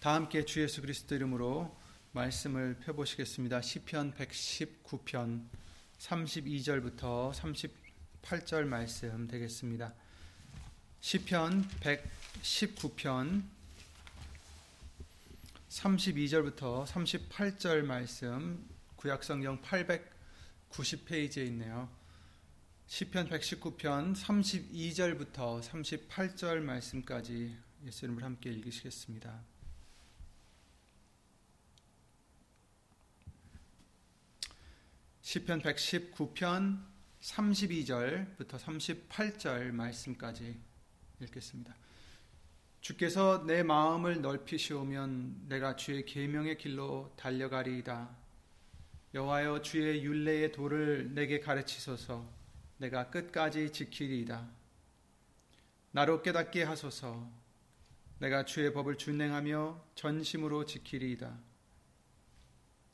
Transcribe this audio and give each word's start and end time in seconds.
다 0.00 0.14
함께 0.14 0.46
주 0.46 0.62
예수 0.62 0.80
그리스도 0.80 1.14
이름으로 1.14 1.78
말씀을 2.12 2.78
펴보시겠습니다. 2.78 3.60
시편 3.60 4.14
119편 4.14 5.46
32절부터 5.98 7.34
38절 8.22 8.64
말씀 8.64 9.28
되겠습니다. 9.28 9.92
시편 11.00 11.68
119편 11.80 13.42
32절부터 15.68 16.86
38절 16.86 17.82
말씀 17.84 18.66
구약성경 18.96 19.60
890페이지에 19.60 21.46
있네요. 21.48 21.90
시편 22.86 23.28
119편 23.28 24.16
32절부터 24.16 25.60
38절 25.60 26.60
말씀까지 26.60 27.54
예수 27.84 28.06
이름을 28.06 28.24
함께 28.24 28.50
읽으시겠습니다. 28.50 29.59
시편 35.30 35.62
119편 35.62 36.82
32절부터 37.20 38.58
38절 38.58 39.70
말씀까지 39.70 40.58
읽겠습니다. 41.20 41.72
주께서 42.80 43.44
내 43.46 43.62
마음을 43.62 44.22
넓히시오면 44.22 45.46
내가 45.46 45.76
주의 45.76 46.04
계명의 46.04 46.58
길로 46.58 47.14
달려가리이다. 47.16 48.10
여호와여 49.14 49.62
주의 49.62 50.02
윤례의 50.02 50.50
도를 50.50 51.14
내게 51.14 51.38
가르치소서 51.38 52.28
내가 52.78 53.08
끝까지 53.10 53.70
지키리이다. 53.70 54.50
나로 55.92 56.22
깨닫게 56.22 56.64
하소서 56.64 57.30
내가 58.18 58.44
주의 58.44 58.72
법을 58.72 58.98
준행하며 58.98 59.90
전심으로 59.94 60.66
지키리이다. 60.66 61.49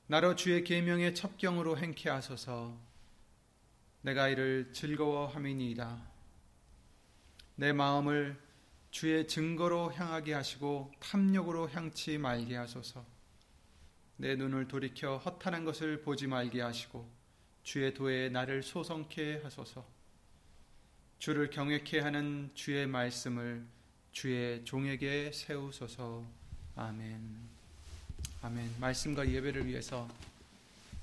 나로 0.09 0.37
주의 0.37 0.63
계명의 0.63 1.17
첩경으로 1.17 1.79
행케 1.79 2.09
하소서 2.09 2.79
내가 4.03 4.29
이를 4.29 4.73
즐거워함이니이다. 4.73 6.01
내 7.57 7.73
마음을 7.73 8.41
주의 8.93 9.27
증거로 9.27 9.93
향하게 9.93 10.33
하시고 10.35 10.93
탐욕으로 11.01 11.69
향치 11.71 12.19
말게 12.19 12.55
하소서. 12.55 13.05
내 14.17 14.37
눈을 14.37 14.69
돌이켜 14.69 15.19
허탄한 15.19 15.65
것을 15.65 16.03
보지 16.03 16.29
말게 16.29 16.61
하시고 16.61 17.11
주의 17.65 17.93
도에 17.93 18.29
나를 18.29 18.63
소성케 18.63 19.41
하소서. 19.43 19.85
주를 21.19 21.51
경외케 21.51 21.99
하는 21.99 22.51
주의 22.55 22.87
말씀을 22.87 23.67
주의 24.13 24.65
종에게 24.65 25.33
세우소서. 25.33 26.25
아멘. 26.77 27.56
아멘. 28.43 28.77
말씀과 28.79 29.29
예배를 29.29 29.67
위해서 29.67 30.09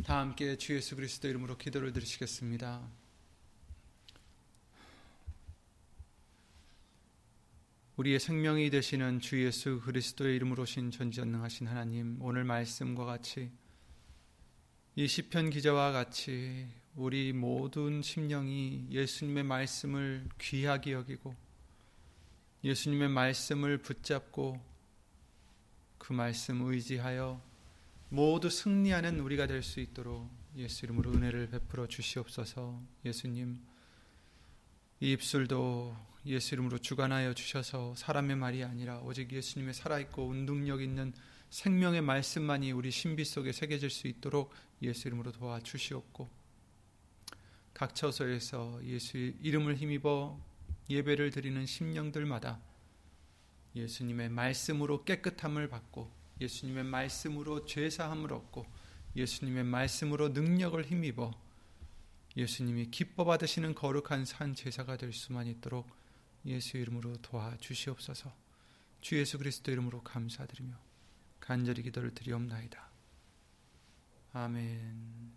다 0.06 0.20
함께 0.20 0.56
주 0.56 0.76
예수 0.76 0.96
그리스도 0.96 1.28
이름으로 1.28 1.58
기도를 1.58 1.92
드리시겠습니다. 1.92 2.82
우리의 7.98 8.20
생명이 8.20 8.70
되시는 8.70 9.20
주 9.20 9.44
예수 9.44 9.82
그리스도의 9.82 10.36
이름으로 10.36 10.66
신 10.66 10.90
전지전능하신 10.90 11.68
하나님 11.68 12.18
오늘 12.22 12.44
말씀과 12.44 13.06
같이 13.06 13.52
이 14.96 15.08
시편 15.08 15.50
기자와 15.50 15.92
같이 15.92 16.68
우리 16.96 17.34
모든 17.34 18.02
심령이 18.02 18.88
예수님의 18.90 19.44
말씀을 19.44 20.28
귀하게 20.40 20.94
여기고 20.94 21.36
예수님의 22.64 23.10
말씀을 23.10 23.80
붙잡고 23.80 24.73
그 26.04 26.12
말씀 26.12 26.62
의지하여 26.62 27.42
모두 28.10 28.50
승리하는 28.50 29.22
우리가 29.22 29.48
될 29.48 29.64
수 29.64 29.80
있도록 29.80 30.30
예수 30.58 30.84
이름으로 30.86 31.14
은혜를 31.14 31.48
베풀어 31.48 31.88
주시옵소서. 31.88 32.78
예수님 33.06 33.62
이 35.00 35.12
입술도 35.14 35.96
예수 36.26 36.56
이름으로 36.56 36.80
주관하여 36.80 37.34
주셔서 37.34 37.96
사람의 37.96 38.36
말이 38.36 38.66
아니라 38.66 39.00
오직 39.00 39.32
예수님의 39.32 39.74
살아있고 39.74 40.28
운동력 40.28 40.82
있는 40.82 41.14
생명의 41.50 42.02
말씀만이 42.02 42.74
우리 42.74 42.92
신비 42.92 43.24
속에 43.24 43.54
새겨질 43.54 43.90
수 43.90 44.08
있도록 44.10 44.52
예수 44.82 45.08
이름으로 45.08 45.32
도와주시옵고 45.32 46.30
각 47.74 47.96
처소에서 47.96 48.82
예수 48.84 49.18
이름을 49.18 49.78
힘입어 49.78 50.38
예배를 50.90 51.32
드리는 51.32 51.66
심령들마다 51.66 52.60
예수님의 53.76 54.30
말씀으로 54.30 55.04
깨끗함을 55.04 55.68
받고 55.70 56.12
예수님의 56.42 56.84
말씀으로 56.84 57.66
죄사함을 57.66 58.34
얻고 58.34 58.66
예수님의 59.16 59.64
말씀으로 59.64 60.30
능력을 60.30 60.84
힘입어 60.84 61.32
예수님이 62.36 62.90
기뻐 62.90 63.26
받으시는 63.26 63.76
거룩한 63.76 64.26
산 64.26 64.56
제사가 64.56 64.98
될 64.98 65.14
수만 65.14 65.48
있도록 65.48 65.88
예수 66.46 66.78
이름으로 66.78 67.18
도와주시옵소서. 67.18 68.34
주 69.02 69.20
예수 69.20 69.38
그리스도 69.38 69.72
이름으로 69.72 70.02
감사드리며 70.02 70.76
간절히 71.40 71.84
기도를 71.84 72.14
드리옵나이다. 72.14 72.90
아멘. 74.34 75.32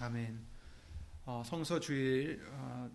아멘. 0.00 0.38
어, 1.26 1.42
성서 1.44 1.80
주일 1.80 2.40
어, 2.52 2.88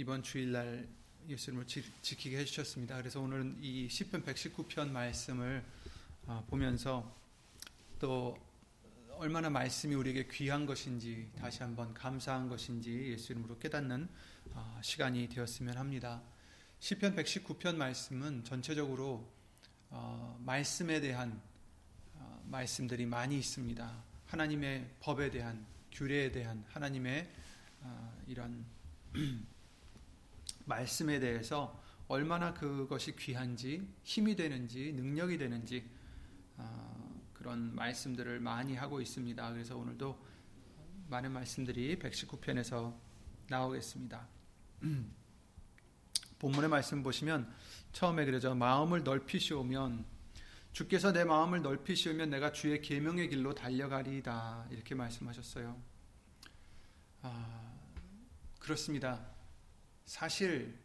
이번 0.00 0.22
주일날 0.22 0.88
예수님을 1.28 1.66
지, 1.66 1.84
키게 2.00 2.38
해주셨습니다. 2.38 2.96
그래서 2.96 3.20
오늘은 3.20 3.58
이 3.60 3.86
시편 3.86 4.24
119편 4.24 4.88
말씀을 4.88 5.62
어, 6.24 6.42
보면서 6.48 7.14
또 7.98 8.34
얼마나 9.18 9.50
말씀이 9.50 9.94
우리에게 9.94 10.26
귀한 10.32 10.64
것인지 10.64 11.30
다시 11.38 11.62
한번 11.62 11.92
감사한 11.92 12.48
것인지 12.48 13.10
예수 13.10 13.32
이름으로 13.32 13.58
깨닫는 13.58 14.08
어, 14.54 14.80
시간이 14.82 15.28
되었으면 15.28 15.76
합니다. 15.76 16.22
시편 16.78 17.14
119편 17.14 17.76
말씀은 17.76 18.44
전체적으로 18.44 19.30
어, 19.90 20.40
말씀에 20.46 21.02
대한 21.02 21.38
어, 22.14 22.42
말씀들이 22.46 23.04
많이 23.04 23.38
있습니다. 23.38 24.02
하나님의 24.28 24.94
법에 25.00 25.30
대한 25.30 25.66
규례에 25.92 26.32
대한 26.32 26.64
하나님의 26.70 27.30
이런 28.28 28.64
말씀에 30.70 31.18
대해서 31.18 31.78
얼마나 32.08 32.54
그것이 32.54 33.14
귀한지 33.16 33.86
힘이 34.04 34.36
되는지 34.36 34.92
능력이 34.92 35.36
되는지 35.36 35.84
그런 37.34 37.74
말씀들을 37.74 38.40
많이 38.40 38.76
하고 38.76 39.00
있습니다. 39.00 39.52
그래서 39.52 39.76
오늘도 39.76 40.18
많은 41.08 41.32
말씀들이 41.32 41.98
119편에서 41.98 42.94
나오겠습니다. 43.48 44.28
본문의 46.38 46.70
말씀 46.70 47.02
보시면 47.02 47.52
처음에 47.92 48.24
그러죠. 48.24 48.54
마음을 48.54 49.02
넓히시오면 49.02 50.04
주께서 50.72 51.12
내 51.12 51.24
마음을 51.24 51.62
넓히시오면 51.62 52.30
내가 52.30 52.52
주의 52.52 52.80
계명의 52.80 53.28
길로 53.28 53.54
달려가리이다. 53.54 54.68
이렇게 54.70 54.94
말씀하셨어요. 54.94 55.76
아, 57.22 57.72
그렇습니다. 58.58 59.39
사실 60.10 60.76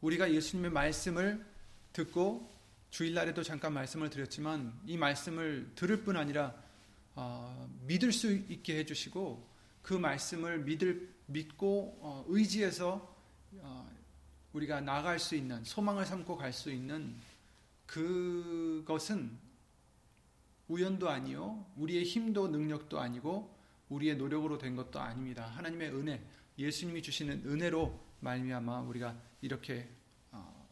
우리가 0.00 0.32
예수님의 0.32 0.70
말씀을 0.70 1.44
듣고 1.92 2.48
주일날에도 2.90 3.42
잠깐 3.42 3.72
말씀을 3.72 4.08
드렸지만 4.08 4.72
이 4.86 4.96
말씀을 4.96 5.72
들을 5.74 6.04
뿐 6.04 6.16
아니라 6.16 6.54
어, 7.16 7.68
믿을 7.88 8.12
수 8.12 8.32
있게 8.32 8.78
해주시고 8.78 9.44
그 9.82 9.94
말씀을 9.94 10.60
믿을 10.60 11.12
믿고 11.26 11.98
어, 12.02 12.24
의지해서 12.28 13.16
어, 13.54 13.90
우리가 14.52 14.80
나갈 14.80 15.18
수 15.18 15.34
있는 15.34 15.64
소망을 15.64 16.06
삼고 16.06 16.36
갈 16.36 16.52
수 16.52 16.70
있는 16.70 17.16
그것은 17.86 19.36
우연도 20.68 21.10
아니요 21.10 21.66
우리의 21.76 22.04
힘도 22.04 22.46
능력도 22.46 23.00
아니고 23.00 23.52
우리의 23.88 24.16
노력으로 24.16 24.56
된 24.56 24.76
것도 24.76 25.00
아닙니다. 25.00 25.46
하나님의 25.46 25.90
은혜, 25.90 26.22
예수님이 26.58 27.02
주시는 27.02 27.42
은혜로 27.46 28.00
말미암아 28.20 28.80
우리가 28.82 29.20
이렇게 29.40 29.88
어, 30.30 30.68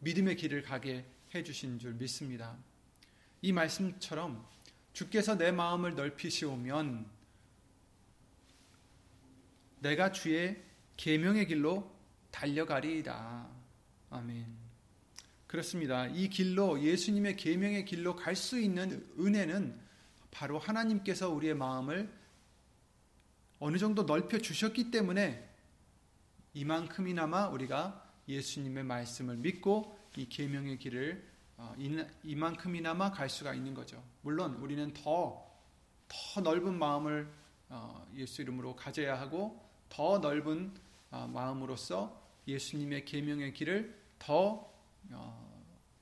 믿음의 0.00 0.36
길을 0.36 0.62
가게 0.62 1.04
해 1.34 1.42
주신 1.42 1.78
줄 1.78 1.94
믿습니다. 1.94 2.56
이 3.42 3.52
말씀처럼 3.52 4.46
주께서 4.92 5.36
내 5.36 5.50
마음을 5.52 5.94
넓히시오면 5.94 7.06
내가 9.80 10.12
주의 10.12 10.62
계명의 10.96 11.46
길로 11.46 11.94
달려가리이다. 12.30 13.48
아멘. 14.10 14.46
그렇습니다. 15.46 16.06
이 16.06 16.28
길로 16.28 16.82
예수님의 16.82 17.36
계명의 17.36 17.84
길로 17.84 18.16
갈 18.16 18.34
수 18.34 18.58
있는 18.58 19.06
은혜는 19.18 19.78
바로 20.30 20.58
하나님께서 20.58 21.30
우리의 21.30 21.54
마음을 21.54 22.10
어느 23.58 23.78
정도 23.78 24.04
넓혀 24.04 24.38
주셨기 24.38 24.90
때문에 24.90 25.48
이만큼이나마 26.54 27.48
우리가 27.48 28.04
예수님의 28.28 28.84
말씀을 28.84 29.36
믿고 29.36 29.98
이 30.16 30.28
계명의 30.28 30.78
길을 30.78 31.36
어, 31.58 31.74
이만큼이나마 32.22 33.10
갈 33.10 33.30
수가 33.30 33.54
있는 33.54 33.72
거죠. 33.72 34.02
물론 34.22 34.54
우리는 34.56 34.92
더, 34.92 35.46
더 36.08 36.40
넓은 36.40 36.78
마음을 36.78 37.30
어, 37.68 38.06
예수 38.14 38.42
이름으로 38.42 38.76
가져야 38.76 39.18
하고 39.18 39.64
더 39.88 40.18
넓은 40.18 40.74
어, 41.10 41.26
마음으로서 41.32 42.22
예수님의 42.46 43.04
계명의 43.04 43.54
길을 43.54 43.96
더 44.18 44.72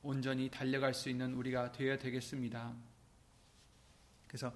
온전히 0.02 0.50
달려갈 0.50 0.92
수 0.92 1.08
있는 1.08 1.34
우리가 1.34 1.72
되어야 1.72 1.98
되겠습니다. 1.98 2.74
그래서 4.26 4.52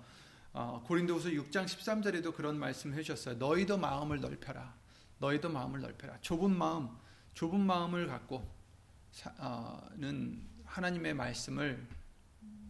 고린도후서 0.85 1.29
6장 1.29 1.67
13절에도 1.67 2.35
그런 2.35 2.59
말씀을 2.59 2.97
해주셨어요. 2.99 3.37
너희도 3.37 3.79
마음을 3.79 4.21
넓혀라. 4.21 4.75
너희도 5.19 5.51
마음을 5.51 5.81
넓혀라. 5.81 6.21
좁은 6.21 6.57
마음, 6.57 6.89
좁은 7.35 7.61
마음을 7.61 8.09
갖고는 8.09 8.43
하나님의 10.65 11.15
말씀을 11.15 11.87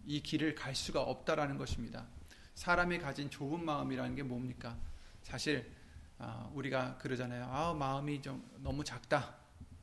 이 0.06 0.22
길을 0.22 0.54
갈 0.54 0.74
수가 0.74 1.02
없다라는 1.02 1.56
것입니다. 1.56 2.06
사람이 2.54 2.98
가진 2.98 3.30
좁은 3.30 3.64
마음이라는 3.64 4.16
게 4.16 4.22
뭡니까? 4.22 4.76
사실 5.22 5.70
아, 6.18 6.50
우리가 6.52 6.98
그러잖아요. 6.98 7.44
아 7.44 7.72
마음이 7.72 8.20
좀 8.20 8.44
너무 8.58 8.82
작다. 8.84 9.36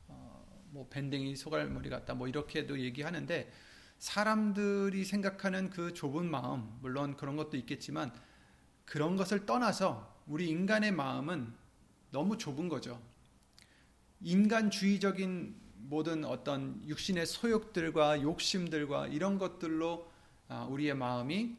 어, 0.08 0.44
뭐 0.70 0.86
밴댕이 0.88 1.34
소갈머리 1.34 1.88
같다. 1.88 2.14
뭐 2.14 2.28
이렇게도 2.28 2.78
얘기하는데 2.78 3.50
사람들이 3.98 5.04
생각하는 5.04 5.70
그 5.70 5.94
좁은 5.94 6.30
마음 6.30 6.78
물론 6.80 7.16
그런 7.16 7.36
것도 7.36 7.56
있겠지만 7.56 8.12
그런 8.84 9.16
것을 9.16 9.46
떠나서 9.46 10.22
우리 10.26 10.48
인간의 10.48 10.92
마음은 10.92 11.52
너무 12.10 12.38
좁은 12.38 12.68
거죠. 12.68 13.00
인간주의적인 14.20 15.54
모든 15.88 16.24
어떤 16.24 16.82
육신의 16.86 17.26
소욕들과 17.26 18.22
욕심들과 18.22 19.08
이런 19.08 19.38
것들로 19.38 20.10
아, 20.48 20.64
우리의 20.64 20.94
마음이 20.94 21.56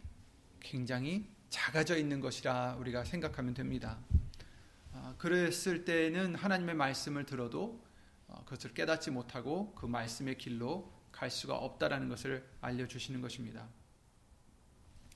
굉장히 0.59 1.27
작아져 1.49 1.97
있는 1.97 2.19
것이라 2.19 2.75
우리가 2.79 3.03
생각하면 3.03 3.53
됩니다. 3.53 3.99
아, 4.93 5.15
그랬을 5.17 5.85
때는 5.85 6.35
하나님의 6.35 6.75
말씀을 6.75 7.25
들어도 7.25 7.83
어, 8.27 8.43
그것을 8.45 8.73
깨닫지 8.73 9.11
못하고 9.11 9.73
그 9.75 9.85
말씀의 9.85 10.37
길로 10.37 10.96
갈 11.17 11.31
수가 11.31 11.55
없다라는 11.55 12.09
것을 12.09 12.47
알려주시는 12.61 13.21
것입니다. 13.21 13.67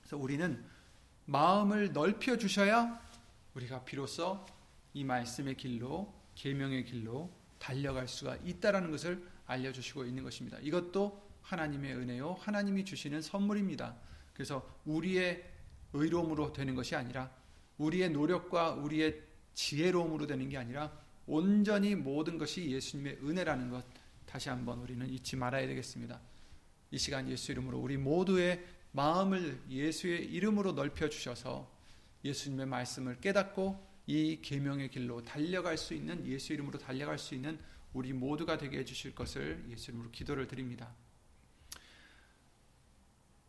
그래서 0.00 0.16
우리는 0.16 0.64
마음을 1.26 1.92
넓혀 1.92 2.36
주셔야 2.36 3.00
우리가 3.54 3.84
비로소 3.84 4.44
이 4.94 5.04
말씀의 5.04 5.56
길로 5.56 6.12
계명의 6.34 6.86
길로 6.86 7.30
달려갈 7.60 8.08
수가 8.08 8.36
있다라는 8.44 8.90
것을 8.90 9.24
알려주시고 9.46 10.04
있는 10.04 10.24
것입니다. 10.24 10.58
이것도 10.60 11.22
하나님의 11.42 11.94
은혜요, 11.94 12.32
하나님이 12.40 12.84
주시는 12.84 13.22
선물입니다. 13.22 13.94
그래서 14.34 14.68
우리의 14.84 15.48
의로움으로 15.92 16.52
되는 16.52 16.74
것이 16.74 16.96
아니라 16.96 17.30
우리의 17.78 18.10
노력과 18.10 18.72
우리의 18.72 19.22
지혜로움으로 19.54 20.26
되는 20.26 20.48
게 20.48 20.58
아니라 20.58 20.90
온전히 21.28 21.94
모든 21.94 22.38
것이 22.38 22.72
예수님의 22.72 23.18
은혜라는 23.22 23.70
것 23.70 23.84
다시 24.32 24.48
한번 24.48 24.78
우리는 24.78 25.06
잊지 25.10 25.36
말아야 25.36 25.66
되겠습니다. 25.66 26.18
이 26.90 26.96
시간 26.96 27.28
예수 27.28 27.52
이름으로 27.52 27.78
우리 27.78 27.98
모두의 27.98 28.64
마음을 28.92 29.60
예수의 29.68 30.24
이름으로 30.24 30.72
넓혀 30.72 31.10
주셔서 31.10 31.70
예수님의 32.24 32.64
말씀을 32.64 33.20
깨닫고 33.20 33.86
이 34.06 34.40
계명의 34.40 34.88
길로 34.88 35.22
달려갈 35.22 35.76
수 35.76 35.92
있는 35.92 36.26
예수 36.26 36.54
이름으로 36.54 36.78
달려갈 36.78 37.18
수 37.18 37.34
있는 37.34 37.58
우리 37.92 38.14
모두가 38.14 38.56
되게 38.56 38.78
해 38.78 38.84
주실 38.86 39.14
것을 39.14 39.66
예수 39.68 39.90
이름으로 39.90 40.10
기도를 40.10 40.48
드립니다. 40.48 40.94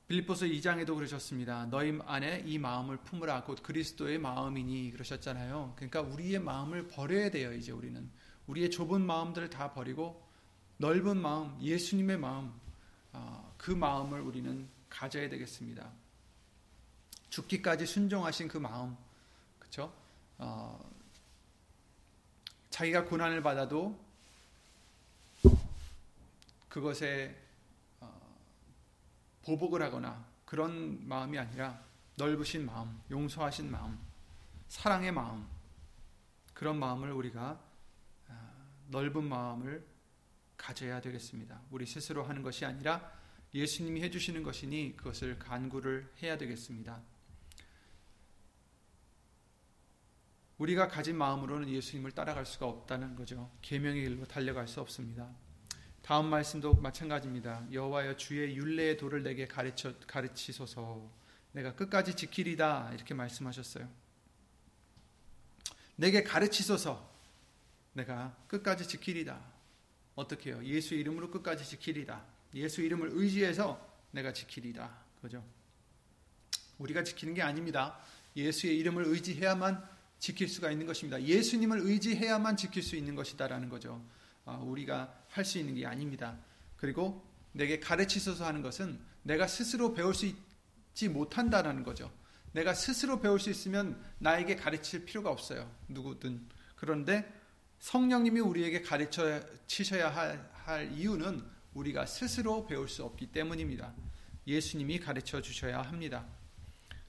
빌립보서 0.09 0.47
2장에도 0.47 0.95
그러셨습니다. 0.95 1.65
너희 1.68 1.97
안에 2.06 2.44
이 2.45 2.57
마음을 2.57 2.97
품으라 2.97 3.45
곧 3.45 3.63
그리스도의 3.63 4.19
마음이니 4.19 4.91
그러셨잖아요. 4.91 5.75
그러니까 5.77 6.01
우리의 6.01 6.39
마음을 6.39 6.89
버려야 6.89 7.31
돼요. 7.31 7.53
이제 7.53 7.71
우리는 7.71 8.12
우리의 8.47 8.69
좁은 8.69 9.00
마음들을 9.00 9.50
다 9.50 9.71
버리고 9.71 10.32
넓은 10.78 11.18
마음, 11.18 11.58
예수님의 11.62 12.18
마음, 12.18 12.54
아, 13.12 13.52
그 13.58 13.72
마음을 13.72 14.22
우리는 14.22 14.68
가져야 14.90 15.30
되겠습니다. 15.30 15.90
죽기까지 17.30 17.86
순종하신 17.86 18.48
그 18.48 18.58
마음, 18.58 18.95
그렇죠? 19.59 19.94
어, 20.38 20.92
자기가 22.69 23.06
고난을 23.06 23.42
받아도 23.42 24.00
그것에 26.69 27.40
어, 28.00 28.38
보복을 29.44 29.81
하거나 29.81 30.26
그런 30.45 31.07
마음이 31.07 31.38
아니라 31.38 31.80
넓으신 32.16 32.66
마음, 32.66 33.02
용서하신 33.09 33.71
마음, 33.71 33.97
사랑의 34.68 35.12
마음, 35.12 35.47
그런 36.54 36.78
마음을 36.78 37.12
우리가 37.12 37.59
어, 38.28 38.68
넓은 38.90 39.24
마음을 39.24 39.93
가져야 40.64 41.02
되겠습니다. 41.02 41.62
우리 41.72 41.86
스스로 41.86 42.24
하는 42.24 42.42
것이 42.42 42.64
아니라 42.64 43.12
예수님이 43.54 44.02
해주시는 44.02 44.44
것이니 44.44 44.96
그것을 44.96 45.38
간구를 45.38 46.10
해야 46.24 46.38
되겠습니다. 46.38 47.02
우리가 50.58 50.88
가진 50.88 51.18
마음으로는 51.18 51.68
예수님을 51.70 52.14
따라갈 52.14 52.46
수가 52.46 52.68
없다는 52.68 53.18
거죠. 53.18 53.52
계명의 53.62 54.04
길로 54.04 54.26
달려갈 54.26 54.70
수 54.70 54.80
없습니다. 54.80 55.30
다음 56.02 56.28
말씀도 56.28 56.76
마찬가지입니다. 56.76 57.68
여호와여 57.72 58.16
주의 58.16 58.56
율례의 58.56 58.96
도를 58.96 59.22
내게 59.22 59.46
가르쳐 59.46 59.94
가르치소서. 60.08 61.12
내가 61.52 61.76
끝까지 61.76 62.16
지키리다 62.16 62.94
이렇게 62.94 63.14
말씀하셨어요. 63.14 63.90
내게 65.98 66.24
가르치소서. 66.24 67.12
내가 67.92 68.36
끝까지 68.48 68.88
지키리다. 68.88 69.53
어떻게 70.16 70.52
해요? 70.52 70.62
예수 70.64 70.96
이름으로 70.96 71.30
끝까지 71.32 71.66
지키리다. 71.66 72.24
예수 72.56 72.82
이름을 72.82 73.10
의지해서 73.14 73.80
내가 74.12 74.32
지키리다. 74.34 74.96
그죠? 75.22 75.44
우리가 76.78 77.04
지키는 77.04 77.34
게 77.34 77.42
아닙니다. 77.42 78.00
예수의 78.36 78.78
이름을 78.80 79.06
의지해야만 79.06 79.84
지킬 80.20 80.48
수가 80.48 80.72
있는 80.72 80.86
것입니다. 80.86 81.22
예수님을 81.22 81.80
의지해야만 81.82 82.58
지킬 82.58 82.82
수 82.84 82.96
있는 82.96 83.16
것이다라는 83.16 83.70
거죠. 83.70 84.04
아, 84.46 84.56
우리가 84.58 85.26
할 85.30 85.46
수 85.46 85.58
있는 85.58 85.76
게 85.76 85.86
아닙니다. 85.86 86.38
그리고 86.78 87.26
내게 87.52 87.80
가르치소서 87.80 88.46
하는 88.46 88.62
것은 88.62 89.00
내가 89.24 89.48
스스로 89.48 89.94
배울 89.94 90.14
수 90.14 90.26
있지 90.26 91.10
못한다라는 91.10 91.84
거죠. 91.84 92.12
내가 92.52 92.74
스스로 92.74 93.20
배울 93.20 93.40
수 93.40 93.50
있으면 93.50 94.02
나에게 94.20 94.56
가르칠 94.56 95.06
필요가 95.06 95.32
없어요. 95.32 95.72
누구든. 95.88 96.48
그런데 96.76 97.32
성령님이 97.83 98.40
우리에게 98.40 98.81
가르쳐 98.81 99.42
치셔야 99.68 100.07
할, 100.09 100.49
할 100.54 100.90
이유는 100.94 101.44
우리가 101.73 102.06
스스로 102.06 102.66
배울 102.66 102.87
수 102.87 103.04
없기 103.04 103.28
때문입니다. 103.28 103.94
예수님이 104.47 105.02
가르쳐 105.02 105.42
주셔야 105.42 105.81
합니다. 105.81 106.25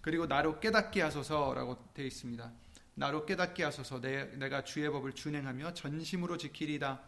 그리고 0.01 0.27
나로 0.27 0.59
깨닫게 0.59 1.01
하소서라고 1.01 1.93
되어 1.95 2.05
있습니다. 2.07 2.53
나로 2.95 3.25
깨닫게 3.25 3.63
하소서 3.63 4.01
내, 4.01 4.25
내가 4.37 4.65
주의 4.65 4.91
법을 4.91 5.13
준행하며 5.13 5.75
전심으로 5.75 6.39
지키리다. 6.39 7.01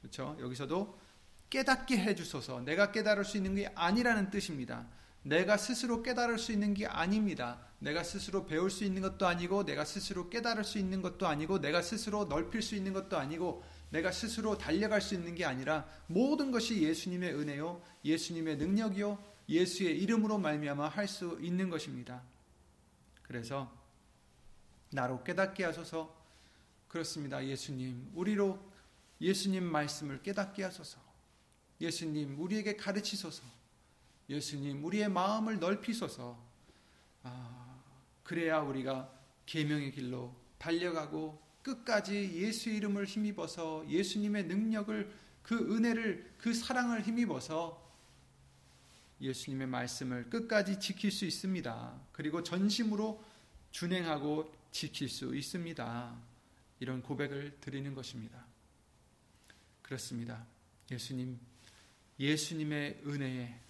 그렇죠? 0.00 0.36
여기서도 0.40 0.98
깨닫게 1.50 1.96
해 1.98 2.16
주소서. 2.16 2.62
내가 2.62 2.90
깨달을 2.90 3.24
수 3.24 3.36
있는 3.36 3.54
게 3.54 3.70
아니라는 3.76 4.30
뜻입니다. 4.30 4.88
내가 5.22 5.56
스스로 5.56 6.02
깨달을 6.02 6.38
수 6.38 6.52
있는 6.52 6.74
게 6.74 6.86
아닙니다. 6.86 7.60
내가 7.78 8.02
스스로 8.02 8.46
배울 8.46 8.70
수 8.70 8.84
있는 8.84 9.02
것도 9.02 9.26
아니고 9.26 9.64
내가 9.64 9.84
스스로 9.84 10.28
깨달을 10.28 10.64
수 10.64 10.78
있는 10.78 11.02
것도 11.02 11.26
아니고 11.26 11.60
내가 11.60 11.82
스스로 11.82 12.24
넓힐 12.24 12.62
수 12.62 12.74
있는 12.74 12.92
것도 12.92 13.18
아니고 13.18 13.62
내가 13.90 14.10
스스로 14.10 14.56
달려갈 14.56 15.00
수 15.00 15.14
있는 15.14 15.34
게 15.34 15.44
아니라 15.44 15.86
모든 16.06 16.50
것이 16.50 16.82
예수님의 16.82 17.34
은혜요, 17.34 17.82
예수님의 18.04 18.56
능력이요, 18.56 19.18
예수의 19.48 20.00
이름으로 20.00 20.38
말미암아 20.38 20.88
할 20.88 21.06
수 21.06 21.38
있는 21.40 21.70
것입니다. 21.70 22.22
그래서 23.22 23.72
나로 24.90 25.22
깨닫게 25.24 25.64
하소서. 25.64 26.14
그렇습니다. 26.88 27.44
예수님, 27.44 28.10
우리로 28.14 28.58
예수님 29.20 29.64
말씀을 29.64 30.22
깨닫게 30.22 30.62
하소서. 30.62 31.00
예수님, 31.80 32.38
우리에게 32.40 32.76
가르치소서. 32.76 33.42
예수님, 34.28 34.84
우리의 34.84 35.08
마음을 35.08 35.58
넓히소서. 35.58 36.38
아, 37.22 37.82
그래야 38.22 38.60
우리가 38.60 39.12
계명의 39.46 39.92
길로 39.92 40.34
달려가고 40.58 41.42
끝까지 41.62 42.32
예수 42.34 42.70
이름을 42.70 43.04
힘입어서 43.04 43.88
예수님의 43.88 44.44
능력을 44.44 45.12
그 45.42 45.74
은혜를 45.74 46.34
그 46.38 46.54
사랑을 46.54 47.02
힘입어서 47.02 47.80
예수님의 49.20 49.68
말씀을 49.68 50.30
끝까지 50.30 50.80
지킬 50.80 51.12
수 51.12 51.24
있습니다. 51.24 52.00
그리고 52.12 52.42
전심으로 52.42 53.22
준행하고 53.70 54.52
지킬 54.72 55.08
수 55.08 55.36
있습니다. 55.36 56.20
이런 56.80 57.02
고백을 57.02 57.58
드리는 57.60 57.94
것입니다. 57.94 58.44
그렇습니다. 59.82 60.44
예수님, 60.90 61.38
예수님의 62.18 63.02
은혜에 63.06 63.61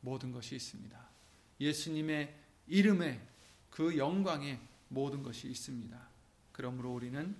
모든 0.00 0.32
것이 0.32 0.56
있습니다. 0.56 1.08
예수님의 1.60 2.34
이름에 2.66 3.20
그 3.70 3.96
영광에 3.96 4.58
모든 4.88 5.22
것이 5.22 5.48
있습니다. 5.48 6.08
그러므로 6.52 6.94
우리는 6.94 7.36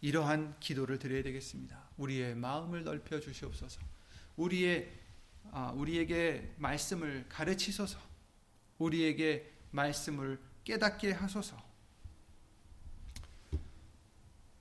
이러한 0.00 0.58
기도를 0.60 0.98
드려야 0.98 1.22
되겠습니다. 1.22 1.90
우리의 1.96 2.34
마음을 2.34 2.84
넓혀 2.84 3.18
주시옵소서. 3.20 3.80
우리의 4.36 4.92
아, 5.52 5.70
우리에게 5.70 6.54
말씀을 6.58 7.26
가르치소서. 7.28 7.98
우리에게 8.78 9.52
말씀을 9.70 10.38
깨닫게 10.64 11.12
하소서. 11.12 11.56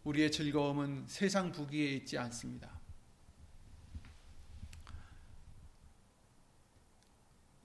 우리의 0.04 0.32
즐거움은 0.32 1.06
세상 1.08 1.52
부귀에 1.52 1.94
있지 1.94 2.18
않습니다. 2.18 2.75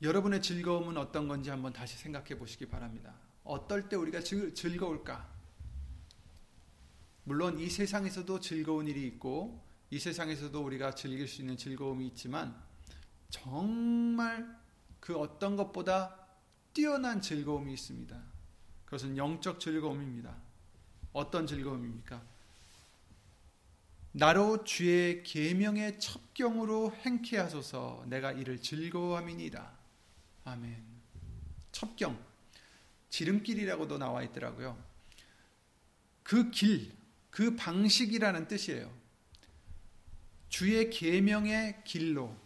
여러분의 0.02 0.40
즐거움은 0.40 0.96
어떤 0.96 1.28
건지 1.28 1.50
한번 1.50 1.74
다시 1.74 1.98
생각해 1.98 2.38
보시기 2.38 2.66
바랍니다. 2.66 3.14
어떨 3.44 3.88
때 3.90 3.96
우리가 3.96 4.20
즐거울까? 4.20 5.28
물론 7.24 7.58
이 7.58 7.68
세상에서도 7.68 8.40
즐거운 8.40 8.88
일이 8.88 9.06
있고 9.06 9.62
이 9.90 9.98
세상에서도 9.98 10.58
우리가 10.58 10.94
즐길 10.94 11.28
수 11.28 11.42
있는 11.42 11.58
즐거움이 11.58 12.06
있지만 12.08 12.56
정말 13.28 14.58
그 15.00 15.18
어떤 15.18 15.56
것보다 15.56 16.16
뛰어난 16.72 17.20
즐거움이 17.20 17.72
있습니다. 17.74 18.22
그것은 18.86 19.18
영적 19.18 19.60
즐거움입니다. 19.60 20.34
어떤 21.12 21.46
즐거움입니까? 21.46 22.22
나로 24.12 24.64
주의 24.64 25.22
계명의 25.22 26.00
첩경으로 26.00 26.92
행케 26.92 27.36
하소서 27.36 28.04
내가 28.08 28.32
이를 28.32 28.62
즐거워함이니이다. 28.62 29.79
아멘. 30.44 30.82
첩경 31.72 32.18
지름길이라고도 33.10 33.98
나와 33.98 34.22
있더라고요. 34.22 34.78
그 36.22 36.50
길, 36.50 36.92
그 37.30 37.56
방식이라는 37.56 38.48
뜻이에요. 38.48 38.90
주의 40.48 40.90
계명의 40.90 41.82
길로 41.84 42.36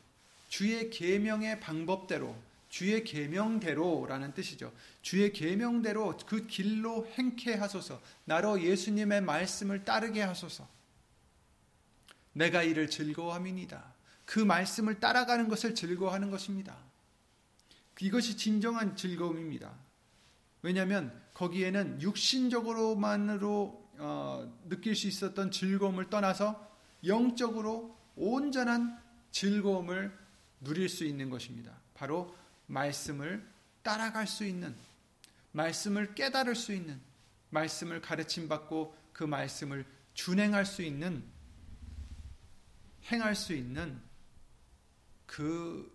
주의 0.49 0.89
계명의 0.91 1.59
방법대로 1.61 2.37
주의 2.69 3.05
계명대로라는 3.05 4.35
뜻이죠. 4.35 4.73
주의 5.01 5.33
계명대로 5.33 6.17
그 6.27 6.47
길로 6.47 7.07
행케 7.07 7.55
하소서. 7.55 8.01
나로 8.25 8.63
예수님의 8.63 9.21
말씀을 9.21 9.85
따르게 9.85 10.23
하소서. 10.23 10.69
내가 12.33 12.63
이를 12.63 12.91
즐거워함이니다. 12.91 13.95
그 14.25 14.41
말씀을 14.41 14.99
따라가는 14.99 15.49
것을 15.49 15.75
즐거워하는 15.75 16.31
것입니다. 16.31 16.77
이것이 18.01 18.37
진정한 18.37 18.97
즐거움입니다. 18.97 19.73
왜냐하면 20.63 21.23
거기에는 21.35 22.01
육신적으로만으로 22.01 23.85
어, 23.99 24.61
느낄 24.69 24.97
수 24.97 25.07
있었던 25.07 25.51
즐거움을 25.51 26.11
떠나서 26.11 26.73
영적으로 27.05 27.97
온전한 28.17 29.01
즐거움을 29.31 30.17
누릴 30.61 30.89
수 30.89 31.05
있는 31.05 31.31
것입니다. 31.31 31.79
바로 31.95 32.35
말씀을 32.67 33.47
따라갈 33.83 34.27
수 34.27 34.45
있는, 34.45 34.75
말씀을 35.53 36.15
깨달을 36.15 36.55
수 36.55 36.73
있는, 36.73 37.01
말씀을 37.51 38.01
가르침 38.01 38.49
받고 38.49 38.97
그 39.13 39.25
말씀을 39.25 39.85
준행할 40.15 40.65
수 40.65 40.83
있는, 40.83 41.23
행할 43.13 43.37
수 43.37 43.53
있는 43.53 44.01
그 45.27 45.93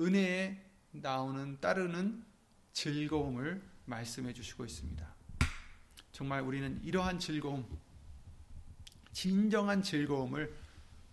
은혜에 0.00 0.65
나오는 1.02 1.60
따르는 1.60 2.24
즐거움을 2.72 3.62
말씀해 3.86 4.32
주시고 4.32 4.64
있습니다. 4.64 5.14
정말 6.12 6.42
우리는 6.42 6.82
이러한 6.82 7.18
즐거움, 7.18 7.66
진정한 9.12 9.82
즐거움을 9.82 10.54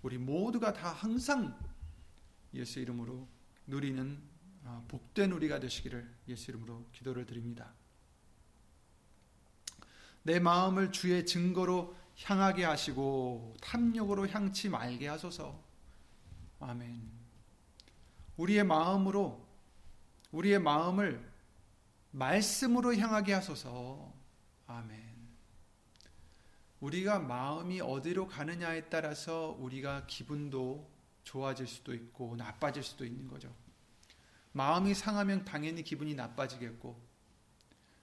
우리 0.01 0.17
모두가 0.17 0.73
다 0.73 0.91
항상 0.91 1.57
예수 2.53 2.79
이름으로 2.79 3.27
누리는 3.67 4.21
아, 4.65 4.81
복된 4.87 5.31
우리가 5.31 5.59
되시기를 5.59 6.09
예수 6.27 6.51
이름으로 6.51 6.85
기도를 6.93 7.25
드립니다. 7.25 7.73
내 10.23 10.39
마음을 10.39 10.91
주의 10.91 11.25
증거로 11.25 11.95
향하게 12.23 12.63
하시고 12.63 13.55
탐욕으로 13.61 14.27
향치 14.29 14.69
말게 14.69 15.07
하소서. 15.07 15.61
아멘. 16.59 17.11
우리의 18.37 18.63
마음으로 18.63 19.42
우리의 20.33 20.59
마음을 20.59 21.31
말씀으로 22.11 22.95
향하게 22.95 23.33
하소서. 23.33 24.11
아멘. 24.67 25.01
우리가 26.79 27.19
마음이 27.19 27.81
어디로 27.81 28.27
가느냐에 28.27 28.89
따라서 28.89 29.55
우리가 29.59 30.05
기분도 30.07 30.91
좋아질 31.23 31.67
수도 31.67 31.93
있고 31.93 32.35
나빠질 32.35 32.83
수도 32.83 33.05
있는 33.05 33.27
거죠. 33.27 33.55
마음이 34.51 34.93
상하면 34.93 35.45
당연히 35.45 35.83
기분이 35.83 36.15
나빠지겠고 36.15 36.99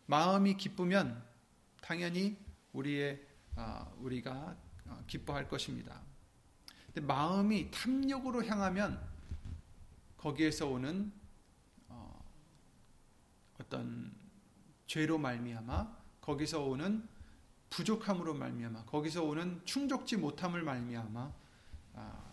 마음이 0.06 0.56
기쁘면 0.56 1.22
당연히 1.80 2.38
우리의 2.72 3.26
아, 3.56 3.90
우리가 3.99 4.56
아, 4.88 5.02
기뻐할 5.06 5.49
것입니다. 5.49 6.00
근데 6.87 7.00
마음이 7.00 7.70
탐욕으로 7.72 8.44
향하면 8.44 9.00
거기에서 10.16 10.68
오는 10.68 11.12
어, 11.12 11.20
어떤 13.71 14.12
죄로 14.89 15.17
말미암아 15.17 15.97
거기서 16.21 16.65
오는 16.65 17.09
부족함으로 17.71 18.35
말미암아 18.35 18.85
거기서 18.87 19.23
오는 19.23 19.65
충족지 19.65 20.17
못함을 20.17 20.65
말미암아 20.65 21.33
아, 21.95 22.33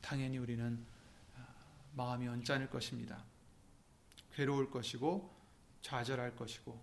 당연히 0.00 0.38
우리는 0.38 0.84
아, 1.36 1.46
마음이 1.94 2.26
언짢을 2.26 2.68
것입니다. 2.68 3.24
괴로울 4.34 4.70
것이고 4.70 5.32
좌절할 5.82 6.34
것이고 6.34 6.82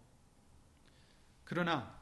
그러나 1.44 2.00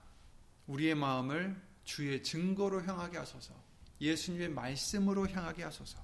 우리의 0.68 0.94
마음을 0.94 1.60
주의 1.84 2.22
증거로 2.22 2.84
향하게 2.84 3.18
하소서. 3.18 3.56
예수님의 4.02 4.50
말씀으로 4.50 5.28
향하게 5.28 5.64
하소서. 5.64 6.00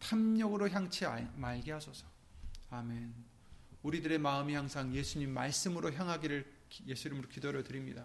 탐욕으로 0.00 0.68
향치 0.68 1.06
말게 1.36 1.72
하소서. 1.72 2.13
아멘. 2.74 3.14
우리들의 3.84 4.18
마음이 4.18 4.52
항상 4.54 4.92
예수님 4.92 5.30
말씀으로 5.30 5.92
향하기를 5.92 6.44
예수 6.88 7.06
이름으로 7.06 7.28
기도를 7.28 7.62
드립니다. 7.62 8.04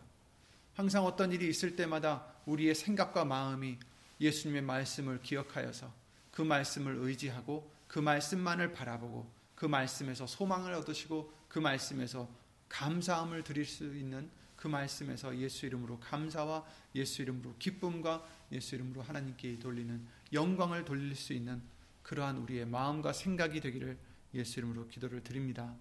항상 0.76 1.06
어떤 1.06 1.32
일이 1.32 1.50
있을 1.50 1.76
때마다 1.76 2.26
우리의 2.46 2.76
생각과 2.76 3.26
마음이 3.26 3.80
예수님의 4.22 4.62
말씀을 4.62 5.22
기억하여서 5.24 5.92
그 6.30 6.44
말씀을 6.44 6.98
의지하고 6.98 7.74
그 7.88 7.98
말씀만을 7.98 8.74
바라보고 8.74 9.32
그 9.56 9.66
말씀에서 9.66 10.28
소망을 10.28 10.74
얻으시고 10.74 11.34
그 11.48 11.58
말씀에서 11.58 12.30
감사함을 12.70 13.44
드릴 13.44 13.66
수 13.66 13.86
있는 13.96 14.30
그 14.56 14.68
말씀에서 14.68 15.36
예수 15.38 15.66
이름으로 15.66 16.00
감사와 16.00 16.64
예수 16.94 17.24
이름으로 17.24 17.56
기쁨과 17.58 18.24
예수 18.52 18.76
이름으로 18.76 19.02
하나님께 19.02 19.58
돌리는 19.58 20.06
영광을 20.32 20.86
돌릴 20.86 21.16
수 21.16 21.34
있는 21.34 21.60
그러한 22.04 22.38
우리의 22.38 22.66
마음과 22.66 23.14
생각이 23.14 23.62
되기를 23.62 23.98
예수 24.34 24.60
이름으로 24.60 24.88
기도를 24.88 25.24
드립니다. 25.24 25.76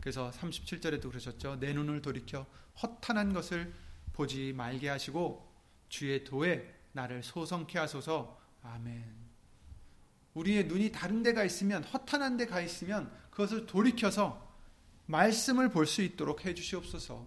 그래서 0.00 0.30
37절에도 0.30 1.08
그러셨죠. 1.08 1.58
내 1.60 1.72
눈을 1.72 2.00
돌이켜 2.02 2.46
허탄한 2.82 3.32
것을 3.32 3.72
보지 4.12 4.52
말게 4.52 4.88
하시고 4.88 5.50
주의 5.88 6.24
도에 6.24 6.74
나를 6.92 7.22
소성케 7.22 7.78
하소서. 7.78 8.40
아멘. 8.62 9.30
우리의 10.34 10.66
눈이 10.66 10.92
다른 10.92 11.22
데가 11.22 11.44
있으면 11.44 11.82
허탄한 11.84 12.36
데가 12.36 12.60
있으면 12.60 13.12
그것을 13.30 13.66
돌이켜서 13.66 14.48
말씀을 15.06 15.70
볼 15.70 15.86
수 15.86 16.02
있도록 16.02 16.44
해 16.44 16.54
주시옵소서. 16.54 17.26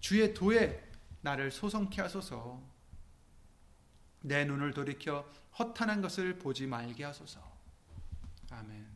주의 0.00 0.34
도에 0.34 0.86
나를 1.22 1.50
소성케 1.50 2.02
하소서. 2.02 2.62
내 4.20 4.44
눈을 4.44 4.74
돌이켜 4.74 5.26
허탄한 5.58 6.02
것을 6.02 6.38
보지 6.38 6.66
말게 6.66 7.04
하소서. 7.04 7.53
아멘. 8.58 8.94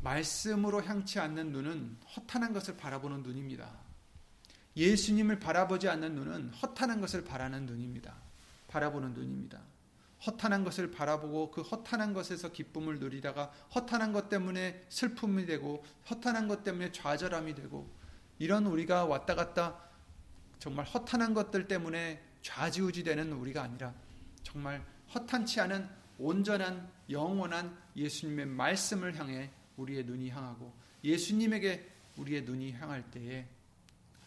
말씀으로 0.00 0.82
향치 0.82 1.20
않는 1.20 1.52
눈은 1.52 1.98
허탄한 2.16 2.52
것을 2.52 2.76
바라보는 2.76 3.22
눈입니다. 3.22 3.70
예수님을 4.76 5.38
바라보지 5.38 5.88
않는 5.88 6.14
눈은 6.14 6.50
허탄한 6.54 7.00
것을 7.00 7.24
바라는 7.24 7.66
눈입니다. 7.66 8.16
바라보는 8.68 9.14
눈입니다. 9.14 9.60
허탄한 10.26 10.64
것을 10.64 10.90
바라보고 10.90 11.50
그 11.50 11.62
허탄한 11.62 12.14
것에서 12.14 12.52
기쁨을 12.52 13.00
누리다가 13.00 13.52
허탄한 13.74 14.12
것 14.12 14.28
때문에 14.28 14.86
슬픔이 14.88 15.46
되고 15.46 15.84
허탄한 16.10 16.48
것 16.48 16.62
때문에 16.62 16.92
좌절함이 16.92 17.54
되고 17.54 17.90
이런 18.38 18.66
우리가 18.66 19.04
왔다 19.04 19.34
갔다 19.34 19.78
정말 20.58 20.86
허탄한 20.86 21.34
것들 21.34 21.66
때문에 21.66 22.22
좌지우지 22.42 23.02
되는 23.02 23.32
우리가 23.32 23.62
아니라 23.62 23.94
정말 24.42 24.84
허탄치 25.14 25.60
않은 25.60 26.01
온전한 26.22 26.90
영원한 27.10 27.76
예수님의 27.96 28.46
말씀을 28.46 29.18
향해 29.18 29.50
우리의 29.76 30.04
눈이 30.04 30.30
향하고 30.30 30.72
예수님에게 31.02 31.90
우리의 32.16 32.42
눈이 32.42 32.72
향할 32.72 33.10
때에 33.10 33.46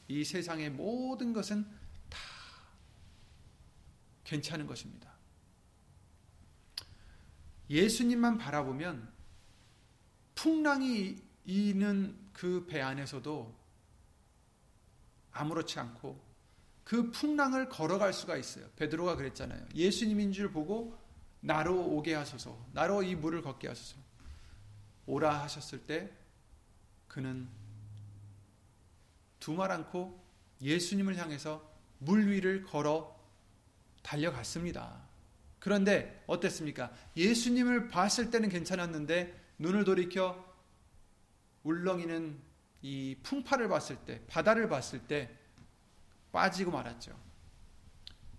이 0.08 0.24
세상의 0.24 0.72
모든 0.72 1.32
것은 1.34 1.66
다 2.10 2.20
괜찮은 4.26 4.68
것입니다. 4.68 5.14
예수님만 7.70 8.38
바라보면 8.38 9.12
풍랑이 10.36 11.18
이는 11.46 12.20
그 12.34 12.66
배 12.68 12.82
안에서도 12.82 13.56
아무렇지 15.32 15.80
않고 15.80 16.24
그 16.84 17.10
풍랑을 17.12 17.70
걸어갈 17.70 18.14
수가 18.14 18.36
있어요. 18.38 18.70
베드로가 18.76 19.16
그랬잖아요. 19.16 19.66
예수님인 19.74 20.34
줄 20.34 20.52
보고 20.52 21.05
나로 21.46 21.80
오게 21.80 22.16
하소서. 22.16 22.58
나로 22.74 23.04
이 23.04 23.14
물을 23.14 23.44
걷게 23.44 23.68
하소서. 23.68 23.98
오라 25.06 25.44
하셨을 25.44 25.86
때 25.86 26.12
그는 27.08 27.48
두말 29.40 29.72
않고 29.72 30.20
예수님을 30.60 31.18
향해서 31.18 31.64
물 32.00 32.28
위를 32.28 32.64
걸어 32.64 33.16
달려갔습니다. 34.02 35.04
그런데 35.60 36.24
어땠습니까? 36.26 36.92
예수님을 37.16 37.90
봤을 37.90 38.32
때는 38.32 38.50
괜찮았는데 38.50 39.40
눈을 39.60 39.84
돌이켜 39.84 40.44
울렁이는 41.64 42.40
이 42.82 43.18
풍파를 43.22 43.68
봤을 43.68 43.98
때, 43.98 44.26
바다를 44.28 44.68
봤을 44.68 45.00
때 45.08 45.30
빠지고 46.32 46.72
말았죠. 46.72 47.25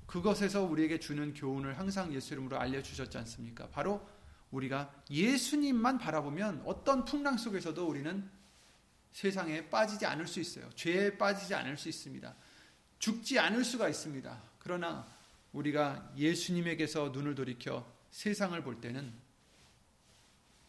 그것에서 0.07 0.63
우리에게 0.63 1.01
주는 1.01 1.35
교훈을 1.35 1.79
항상 1.79 2.13
예수 2.13 2.35
이름으로 2.35 2.59
알려주셨지 2.59 3.19
않습니까? 3.19 3.69
바로 3.71 4.07
우리가 4.51 4.93
예수님만 5.11 5.99
바라보면 5.99 6.63
어떤 6.65 7.05
풍랑 7.05 7.37
속에서도 7.37 7.87
우리는 7.87 8.31
세상에 9.13 9.69
빠지지 9.69 10.07
않을 10.07 10.27
수 10.27 10.41
있어요. 10.41 10.69
죄에 10.75 11.17
빠지지 11.17 11.55
않을 11.55 11.77
수 11.77 11.89
있습니다. 11.89 12.35
죽지 12.99 13.39
않을 13.39 13.65
수가 13.65 13.89
있습니다. 13.89 14.43
그러나 14.59 15.07
우리가 15.53 16.13
예수님에게서 16.17 17.11
눈을 17.11 17.35
돌이켜 17.35 17.91
세상을 18.11 18.61
볼 18.63 18.81
때는 18.81 19.13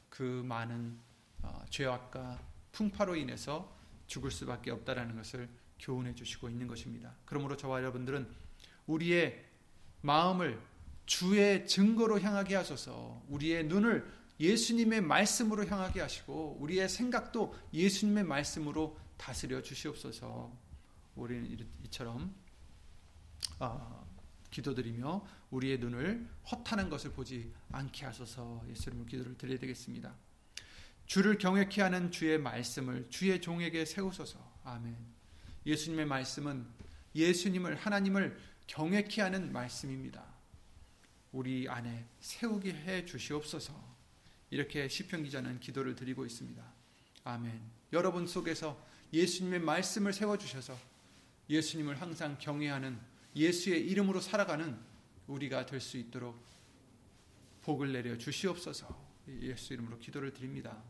그 0.10 0.43
많은 0.45 0.97
어, 1.43 1.63
죄악과 1.69 2.41
풍파로 2.71 3.15
인해서 3.15 3.76
죽을 4.08 4.32
수밖에 4.32 4.71
없다라는 4.71 5.15
것을 5.15 5.50
교훈해 5.80 6.15
주시고 6.15 6.50
있는 6.50 6.67
것입니다. 6.67 7.13
그러므로 7.26 7.56
저와 7.56 7.80
여러분들은 7.80 8.28
우리의 8.88 9.45
마음을 10.02 10.60
주의 11.06 11.65
증거로 11.67 12.19
향하게 12.19 12.56
하소서 12.56 13.23
우리의 13.30 13.65
눈을 13.65 14.12
예수님의 14.39 15.02
말씀으로 15.02 15.65
향하게 15.65 16.02
하시고 16.02 16.58
우리의 16.60 16.89
생각도 16.89 17.56
예수님의 17.73 18.23
말씀으로 18.23 18.97
다스려 19.17 19.62
주시옵소서 19.62 20.56
우리는 21.15 21.58
이처럼 21.86 22.36
어, 23.60 24.08
기도드리며 24.52 25.26
우리의 25.50 25.80
눈을 25.80 26.28
허탄한 26.52 26.89
것을 26.89 27.12
보지 27.12 27.52
않게 27.71 28.06
하소서 28.06 28.63
예수님을 28.69 29.06
기도를 29.08 29.38
드려야 29.38 29.58
되겠습니다. 29.58 30.15
주를 31.06 31.38
경외케 31.38 31.82
하는 31.82 32.12
주의 32.12 32.38
말씀을 32.38 33.08
주의 33.10 33.39
종에게 33.41 33.86
세우소서. 33.86 34.39
아멘. 34.63 34.95
예수님의 35.65 36.06
말씀은 36.06 36.67
예수님을 37.15 37.76
하나님을 37.76 38.38
경외케 38.67 39.21
하는 39.21 39.51
말씀입니다. 39.51 40.23
우리 41.32 41.67
안에 41.67 42.06
세우게 42.19 42.73
해 42.73 43.06
주시옵소서. 43.06 43.73
이렇게 44.49 44.88
시편 44.88 45.23
기자는 45.23 45.60
기도를 45.60 45.95
드리고 45.95 46.25
있습니다. 46.25 46.63
아멘. 47.23 47.62
여러분 47.93 48.27
속에서 48.27 48.82
예수님의 49.13 49.60
말씀을 49.60 50.13
세워 50.13 50.38
주셔서 50.38 50.77
예수님을 51.49 51.99
항상 52.01 52.38
경외하는 52.39 52.99
예수의 53.36 53.88
이름으로 53.88 54.19
살아가는 54.19 54.77
우리가 55.27 55.65
될 55.65 55.80
수 55.80 55.97
있도록 55.97 56.38
복을 57.63 57.91
내려 57.91 58.17
주시옵소서. 58.17 59.08
예수 59.41 59.73
이름으로 59.73 59.99
기도를 59.99 60.34
드립니다. 60.34 60.82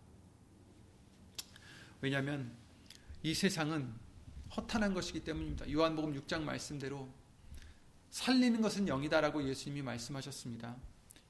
왜냐하면 2.01 2.55
이 3.23 3.33
세상은 3.33 3.91
허탄한 4.55 4.93
것이기 4.93 5.23
때문입니다. 5.23 5.71
요한복음 5.71 6.13
6장 6.21 6.41
말씀대로 6.43 7.09
살리는 8.17 8.61
것은 8.61 8.87
영이다라고 8.87 9.47
예수님이 9.47 9.83
말씀하셨습니다. 9.83 10.75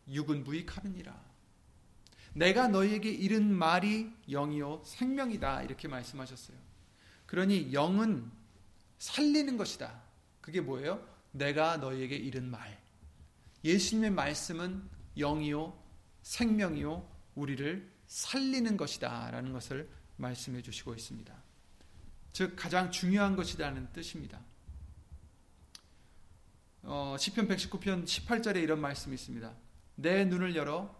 육은 0.09 0.45
무익함이니라. 0.45 1.21
내가 2.33 2.69
너희에게 2.69 3.09
이른 3.09 3.53
말이 3.53 4.09
영이요 4.29 4.83
생명이다 4.85 5.63
이렇게 5.63 5.89
말씀하셨어요. 5.89 6.57
그러니 7.25 7.73
영은 7.73 8.31
살리는 8.99 9.57
것이다. 9.57 10.01
그게 10.39 10.61
뭐예요? 10.61 11.05
내가 11.31 11.75
너희에게 11.75 12.15
이른 12.15 12.49
말. 12.49 12.81
예수님의 13.65 14.11
말씀은 14.11 14.81
영이요 15.17 15.77
생명이요 16.21 17.05
우리를 17.35 17.91
살리는 18.07 18.77
것이다라는 18.77 19.51
것을 19.51 19.89
말씀해 20.15 20.61
주시고 20.61 20.95
있습니다. 20.95 21.35
즉 22.31 22.55
가장 22.55 22.89
중요한 22.91 23.35
것이라는 23.35 23.91
뜻입니다. 23.91 24.39
어, 26.89 27.17
시편 27.19 27.49
119편 27.49 28.05
18절에 28.05 28.63
이런 28.63 28.79
말씀이 28.79 29.13
있습니다. 29.13 29.53
내 29.95 30.23
눈을 30.23 30.55
열어 30.55 30.95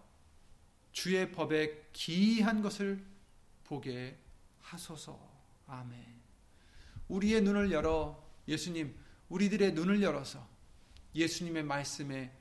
주의 0.92 1.32
법에 1.32 1.88
기이한 1.94 2.62
것을 2.62 3.02
보게 3.64 4.20
하소서. 4.60 5.18
아멘. 5.66 6.04
우리의 7.08 7.42
눈을 7.42 7.72
열어 7.72 8.22
예수님 8.50 8.94
우리들의 9.30 9.76
눈을 9.76 10.02
열어서 10.02 10.46
예수님의 11.16 11.64
말씀에 11.64 12.34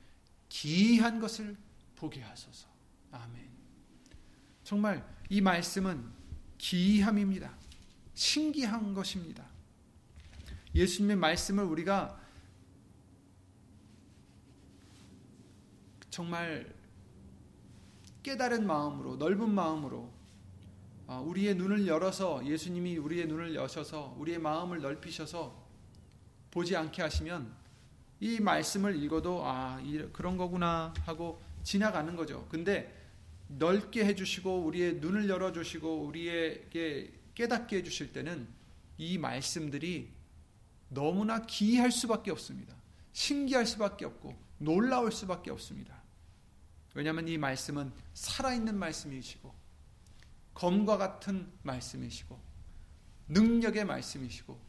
기이한 0.49 1.21
것을 1.21 1.55
보게 1.95 2.21
하소서. 2.21 2.67
아멘. 3.13 3.49
정말 4.65 5.07
이 5.29 5.39
말씀은 5.39 6.05
기이함입니다. 6.57 7.55
신기한 8.13 8.93
것입니다. 8.93 9.45
예수님의 10.75 11.15
말씀을 11.15 11.63
우리가 11.63 12.26
정말 16.17 16.65
깨달은 18.23 18.65
마음으로 18.65 19.17
넓은 19.17 19.51
마음으로 19.51 20.11
아, 21.05 21.19
우리의 21.19 21.53
눈을 21.53 21.85
열어서 21.85 22.43
예수님이 22.43 22.97
우리의 22.97 23.27
눈을 23.27 23.53
여셔서 23.53 24.15
우리의 24.17 24.39
마음을 24.39 24.81
넓히셔서 24.81 25.55
보지 26.49 26.75
않게 26.75 27.03
하시면 27.03 27.55
이 28.19 28.39
말씀을 28.39 28.95
읽어도 29.03 29.45
아 29.45 29.79
그런 30.11 30.37
거구나 30.37 30.91
하고 31.01 31.39
지나가는 31.61 32.15
거죠. 32.15 32.47
근데 32.49 32.99
넓게 33.47 34.03
해주시고 34.03 34.63
우리의 34.63 34.95
눈을 34.95 35.29
열어주시고 35.29 35.99
우리에게 36.03 37.13
깨닫게 37.35 37.77
해주실 37.77 38.11
때는 38.11 38.47
이 38.97 39.19
말씀들이 39.19 40.11
너무나 40.89 41.45
기이할 41.45 41.91
수밖에 41.91 42.31
없습니다. 42.31 42.75
신기할 43.13 43.67
수밖에 43.67 44.05
없고 44.05 44.33
놀라울 44.57 45.11
수밖에 45.11 45.51
없습니다. 45.51 45.96
왜냐하면 46.97 47.27
이 47.27 47.37
말씀은 47.37 47.93
살아있는 48.15 48.75
말씀이시고 48.75 49.53
검과 50.55 50.97
같은 50.97 51.47
말씀이시고 51.61 52.41
능력의 53.27 53.85
말씀이시고 53.85 54.59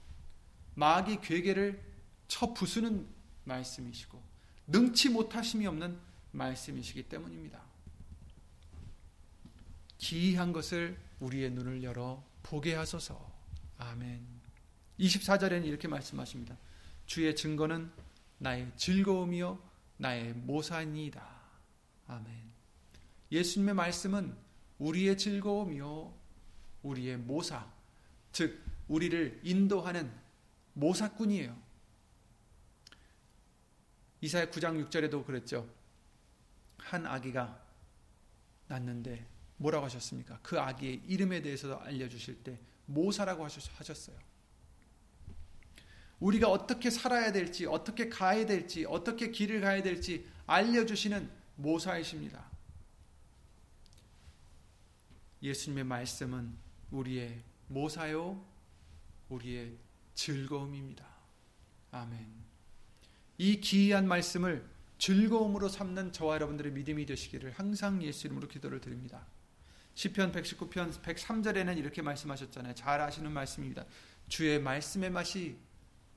마귀 0.74 1.22
괴계를 1.22 1.82
쳐 2.28 2.52
부수는 2.52 3.08
말씀이시고 3.44 4.22
능치 4.66 5.08
못하심이 5.08 5.66
없는 5.66 5.98
말씀이시기 6.32 7.04
때문입니다. 7.04 7.62
기이한 9.96 10.52
것을 10.52 10.98
우리의 11.20 11.48
눈을 11.52 11.82
열어 11.82 12.22
보게 12.42 12.74
하소서. 12.74 13.32
아멘. 13.78 14.22
24절에는 15.00 15.64
이렇게 15.64 15.88
말씀하십니다. 15.88 16.58
주의 17.06 17.34
증거는 17.34 17.90
나의 18.36 18.70
즐거움이요 18.76 19.58
나의 19.96 20.34
모산이다. 20.34 21.37
아멘. 22.08 22.26
예수님의 23.30 23.74
말씀은 23.74 24.34
우리의 24.78 25.16
즐거움이요 25.16 26.14
우리의 26.82 27.18
모사, 27.18 27.70
즉 28.32 28.64
우리를 28.88 29.40
인도하는 29.42 30.10
모사꾼이에요. 30.72 31.56
이사야 34.20 34.50
9장 34.50 34.88
6절에도 34.88 35.24
그랬죠. 35.24 35.68
한 36.78 37.06
아기가 37.06 37.62
낳는데 38.68 39.26
뭐라고 39.58 39.84
하셨습니까? 39.86 40.38
그 40.42 40.58
아기의 40.58 41.02
이름에 41.06 41.42
대해서도 41.42 41.80
알려주실 41.80 42.42
때 42.42 42.58
모사라고 42.86 43.44
하셨어요. 43.44 44.16
우리가 46.20 46.48
어떻게 46.50 46.90
살아야 46.90 47.32
될지, 47.32 47.66
어떻게 47.66 48.08
가야 48.08 48.46
될지, 48.46 48.84
어떻게 48.86 49.30
길을 49.30 49.60
가야 49.60 49.82
될지 49.82 50.26
알려주시는 50.46 51.37
모사이십니다. 51.58 52.44
예수님의 55.42 55.84
말씀은 55.84 56.56
우리의 56.90 57.42
모사요, 57.68 58.44
우리의 59.28 59.76
즐거움입니다. 60.14 61.06
아멘. 61.90 62.26
이 63.38 63.60
기이한 63.60 64.06
말씀을 64.08 64.68
즐거움으로 64.98 65.68
삼는 65.68 66.12
저와 66.12 66.36
여러분들의 66.36 66.72
믿음이 66.72 67.06
되시기를 67.06 67.52
항상 67.52 68.02
예수 68.02 68.26
이름으로 68.26 68.48
기도를 68.48 68.80
드립니다. 68.80 69.26
시편 69.94 70.32
119편 70.32 71.02
103절에는 71.02 71.76
이렇게 71.76 72.02
말씀하셨잖아요. 72.02 72.74
잘 72.74 73.00
아시는 73.00 73.32
말씀입니다. 73.32 73.84
주의 74.28 74.60
말씀의 74.60 75.10
맛이 75.10 75.56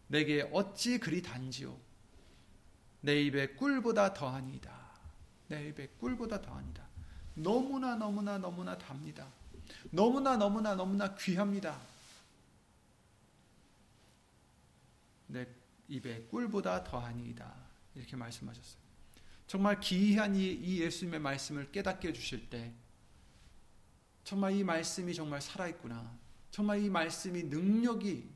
내게 0.07 0.47
어찌 0.51 0.99
그리 0.99 1.21
단지요 1.21 1.79
내 3.01 3.21
입에 3.21 3.55
꿀보다 3.55 4.13
더하니다. 4.13 4.80
내 5.51 5.67
입에 5.67 5.87
꿀보다 5.99 6.41
더하니다. 6.41 6.87
너무나 7.35 7.95
너무나 7.95 8.37
너무나 8.37 8.77
답니다. 8.77 9.27
너무나 9.89 10.37
너무나 10.37 10.75
너무나 10.75 11.13
귀합니다. 11.15 11.77
내 15.27 15.45
입에 15.89 16.23
꿀보다 16.27 16.85
더하니이다. 16.85 17.53
이렇게 17.95 18.15
말씀하셨어요. 18.15 18.81
정말 19.45 19.81
기이한 19.81 20.37
이, 20.37 20.79
예수님의 20.79 21.19
말씀을 21.19 21.69
깨닫게 21.73 22.07
해주실 22.07 22.49
때, 22.49 22.73
정말 24.23 24.55
이 24.55 24.63
말씀이 24.63 25.13
정말 25.13 25.41
살아있구나. 25.41 26.17
정말 26.49 26.81
이 26.81 26.89
말씀이 26.89 27.43
능력이, 27.43 28.29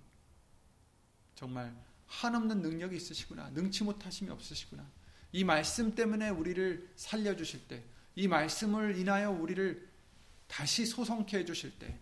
정말 1.35 1.73
한없는 2.07 2.61
능력이 2.61 2.97
있으시구나. 2.97 3.49
능치 3.51 3.85
못하심이 3.85 4.29
없으시구나. 4.31 4.85
이 5.35 5.43
말씀 5.43 5.93
때문에 5.93 6.29
우리를 6.29 6.93
살려주실 6.95 7.67
때, 7.67 7.83
이 8.15 8.25
말씀을 8.25 8.97
인하여 8.97 9.31
우리를 9.31 9.85
다시 10.47 10.85
소성케 10.85 11.39
해주실 11.39 11.77
때, 11.77 11.99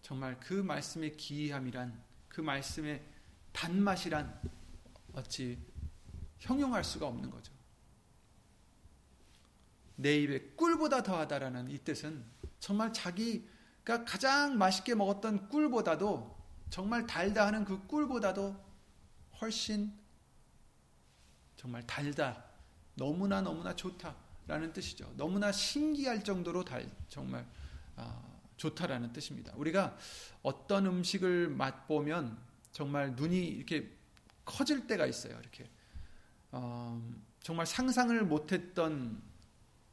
정말 0.00 0.38
그 0.38 0.54
말씀의 0.54 1.16
기이함이란, 1.16 2.00
그 2.28 2.42
말씀의 2.42 3.02
단맛이란 3.50 4.40
어찌 5.14 5.58
형용할 6.38 6.84
수가 6.84 7.08
없는 7.08 7.28
거죠. 7.28 7.52
내 9.96 10.16
입에 10.16 10.52
꿀보다 10.54 11.02
더하다라는 11.02 11.70
이 11.72 11.78
뜻은 11.78 12.24
정말 12.60 12.92
자기가 12.92 14.04
가장 14.04 14.56
맛있게 14.58 14.94
먹었던 14.94 15.48
꿀보다도 15.48 16.38
정말 16.70 17.04
달다 17.04 17.48
하는 17.48 17.64
그 17.64 17.84
꿀보다도 17.88 18.64
훨씬 19.40 19.97
정말 21.58 21.84
달다. 21.86 22.44
너무나 22.94 23.42
너무나 23.42 23.74
좋다라는 23.74 24.72
뜻이죠. 24.72 25.12
너무나 25.16 25.52
신기할 25.52 26.24
정도로 26.24 26.64
달 26.64 26.88
정말 27.08 27.44
어, 27.96 28.40
좋다라는 28.56 29.12
뜻입니다. 29.12 29.52
우리가 29.56 29.98
어떤 30.42 30.86
음식을 30.86 31.48
맛보면 31.50 32.38
정말 32.70 33.14
눈이 33.14 33.36
이렇게 33.46 33.92
커질 34.44 34.86
때가 34.86 35.04
있어요. 35.04 35.38
이렇게 35.38 35.68
어, 36.52 37.02
정말 37.40 37.66
상상을 37.66 38.24
못했던 38.24 39.20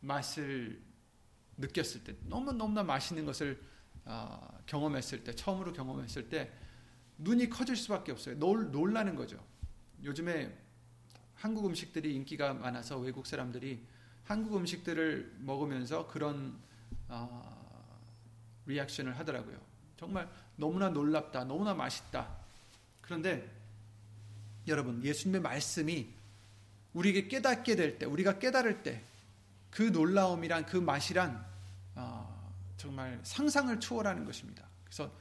맛을 0.01 0.81
느꼈을 1.57 2.03
때, 2.03 2.15
너무 2.25 2.51
너무나 2.53 2.83
맛있는 2.83 3.25
것을 3.25 3.59
어, 4.05 4.59
경험했을 4.67 5.23
때, 5.23 5.33
처음으로 5.33 5.73
경험했을 5.73 6.29
때 6.29 6.53
눈이 7.17 7.49
커질 7.49 7.75
수밖에 7.75 8.11
없어요. 8.11 8.37
놀, 8.37 8.71
놀라는 8.71 9.15
거죠. 9.15 9.43
요즘에 10.03 10.64
한국 11.35 11.65
음식들이 11.65 12.15
인기가 12.15 12.53
많아서 12.53 12.97
외국 12.97 13.25
사람들이 13.25 13.79
한국 14.23 14.57
음식들을 14.57 15.35
먹으면서 15.39 16.07
그런 16.07 16.57
어, 17.07 17.99
리액션을 18.65 19.17
하더라고요. 19.19 19.57
정말 19.97 20.29
너무나 20.55 20.89
놀랍다, 20.89 21.43
너무나 21.43 21.73
맛있다. 21.73 22.27
그런데 23.01 23.49
여러분 24.67 25.03
예수님의 25.03 25.41
말씀이 25.41 26.09
우리에게 26.93 27.27
깨닫게 27.27 27.75
될 27.75 27.99
때, 27.99 28.05
우리가 28.05 28.39
깨달을 28.39 28.81
때, 28.81 29.03
그 29.69 29.83
놀라움이란 29.83 30.65
그 30.65 30.77
맛이란 30.77 31.45
어, 31.95 32.53
정말 32.77 33.19
상상을 33.23 33.77
초월하는 33.79 34.25
것입니다. 34.25 34.63
그래서 34.85 35.11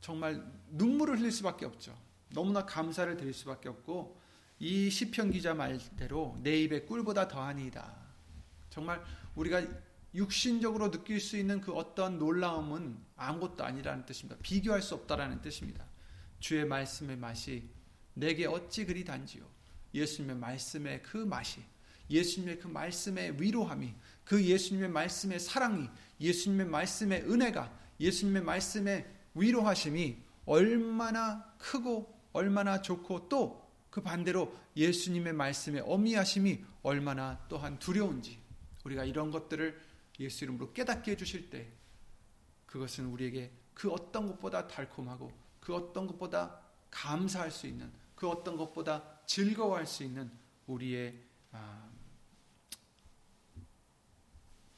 정말 0.00 0.42
눈물을 0.70 1.18
흘릴 1.18 1.32
수밖에 1.32 1.66
없죠. 1.66 1.96
너무나 2.30 2.64
감사를 2.64 3.16
드릴 3.16 3.34
수밖에 3.34 3.68
없고 3.68 4.17
이 4.60 4.90
시편 4.90 5.30
기자 5.30 5.54
말대로 5.54 6.36
내 6.42 6.60
입에 6.62 6.84
꿀보다 6.84 7.28
더하니이다. 7.28 7.94
정말 8.70 9.02
우리가 9.34 9.62
육신적으로 10.14 10.90
느낄 10.90 11.20
수 11.20 11.36
있는 11.36 11.60
그 11.60 11.72
어떤 11.72 12.18
놀라움은 12.18 12.98
아무것도 13.16 13.64
아니라는 13.64 14.04
뜻입니다. 14.04 14.40
비교할 14.42 14.82
수 14.82 14.94
없다라는 14.94 15.42
뜻입니다. 15.42 15.86
주의 16.40 16.64
말씀의 16.64 17.16
맛이 17.16 17.68
내게 18.14 18.46
어찌 18.46 18.84
그리 18.84 19.04
단지요. 19.04 19.44
예수님의 19.94 20.36
말씀의 20.36 21.02
그 21.02 21.18
맛이, 21.18 21.60
예수님의 22.10 22.58
그 22.58 22.66
말씀의 22.68 23.40
위로함이, 23.40 23.94
그 24.24 24.42
예수님의 24.42 24.88
말씀의 24.90 25.40
사랑이, 25.40 25.88
예수님의 26.20 26.66
말씀의 26.66 27.22
은혜가, 27.22 27.72
예수님의 28.00 28.42
말씀의 28.42 29.06
위로하심이 29.34 30.16
얼마나 30.46 31.44
크고 31.58 32.18
얼마나 32.32 32.82
좋고 32.82 33.28
또 33.28 33.67
그 33.90 34.02
반대로 34.02 34.54
예수님의 34.76 35.32
말씀의 35.32 35.82
어미하심이 35.86 36.64
얼마나 36.82 37.44
또한 37.48 37.78
두려운지 37.78 38.38
우리가 38.84 39.04
이런 39.04 39.30
것들을 39.30 39.80
예수 40.20 40.44
이름으로 40.44 40.72
깨닫게 40.72 41.12
해주실 41.12 41.50
때 41.50 41.72
그것은 42.66 43.06
우리에게 43.06 43.50
그 43.74 43.90
어떤 43.90 44.26
것보다 44.26 44.66
달콤하고 44.66 45.32
그 45.60 45.74
어떤 45.74 46.06
것보다 46.06 46.60
감사할 46.90 47.50
수 47.50 47.66
있는 47.66 47.92
그 48.14 48.28
어떤 48.28 48.56
것보다 48.56 49.20
즐거워할 49.26 49.86
수 49.86 50.02
있는 50.02 50.30
우리의 50.66 51.22
아, 51.52 51.88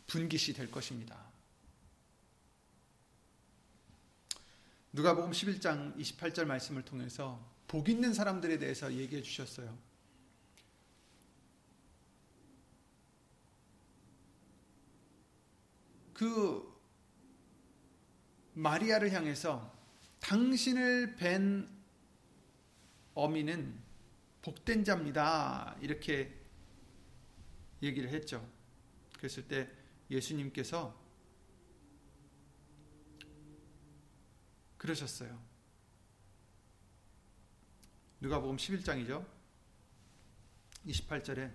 분깃이 0.06 0.54
될 0.54 0.70
것입니다. 0.70 1.30
누가복음 4.92 5.30
11장 5.30 5.96
28절 5.96 6.46
말씀을 6.46 6.82
통해서 6.82 7.40
복 7.70 7.88
있는 7.88 8.12
사람들에 8.12 8.58
대해서 8.58 8.92
얘기해 8.92 9.22
주셨어요. 9.22 9.78
그 16.12 16.68
마리아를 18.54 19.12
향해서 19.12 19.72
당신을 20.18 21.14
뵌 21.14 21.68
어미는 23.14 23.80
복된 24.42 24.82
자입니다. 24.82 25.76
이렇게 25.80 26.36
얘기를 27.84 28.10
했죠. 28.10 28.44
그랬을 29.16 29.46
때 29.46 29.70
예수님께서 30.10 31.00
그러셨어요. 34.76 35.49
누가복음 38.22 38.56
11장이죠. 38.56 39.24
28절에 40.86 41.50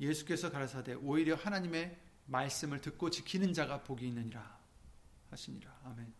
예수께서 0.00 0.50
가라사대 0.50 0.94
오히려 0.94 1.34
하나님의 1.34 1.98
말씀을 2.26 2.80
듣고 2.80 3.10
지키는 3.10 3.52
자가 3.52 3.82
복이 3.82 4.08
있느니라 4.08 4.58
하시니라. 5.30 5.70
아멘. 5.84 6.14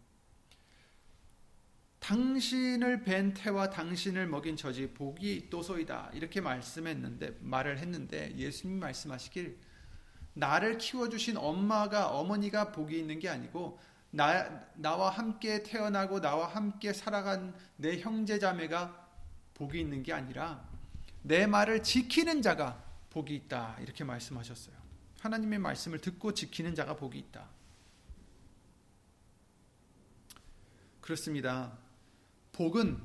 당신을 2.01 3.03
벤 3.03 3.33
태와 3.33 3.71
당신을 3.71 4.27
먹인 4.27 4.57
저지 4.57 4.93
복이 4.93 5.35
있도소이다 5.37 6.11
이렇게 6.13 6.41
말씀했는데 6.41 7.39
말을 7.41 7.79
했는데 7.79 8.35
예수님 8.37 8.79
말씀하시길 8.79 9.59
나를 10.35 10.79
키워주신 10.79 11.37
엄마가 11.39 12.11
어머니가 12.11 12.73
복이 12.73 12.99
있는 12.99 13.19
게 13.19 13.29
아니고 13.29 13.79
나, 14.11 14.67
나와 14.75 15.11
함께 15.11 15.63
태어나고 15.63 16.21
나와 16.21 16.47
함께 16.47 16.93
살아간 16.93 17.55
내 17.77 17.99
형제자매가 18.01 19.08
복이 19.59 19.81
있는 19.81 20.03
게 20.03 20.13
아니라 20.13 20.67
내 21.23 21.47
말을 21.47 21.83
지키는 21.83 22.43
자가 22.43 22.83
복이 23.11 23.35
있다. 23.35 23.77
이렇게 23.81 24.05
말씀하셨어요. 24.05 24.77
하나님의 25.21 25.59
말씀을 25.59 26.01
듣고 26.01 26.33
지키는 26.33 26.75
자가 26.75 26.97
복이 26.97 27.19
있다. 27.19 27.49
그렇습니다. 31.01 31.77
복은 32.53 33.01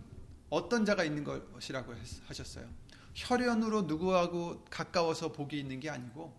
어떤 0.49 0.85
자가 0.85 1.03
있는 1.03 1.23
것이라고 1.23 1.95
하셨어요. 2.25 2.69
혈연으로 3.15 3.83
누구하고 3.83 4.65
가까워서 4.65 5.31
복이 5.31 5.59
있는 5.59 5.79
게 5.79 5.89
아니고 5.89 6.37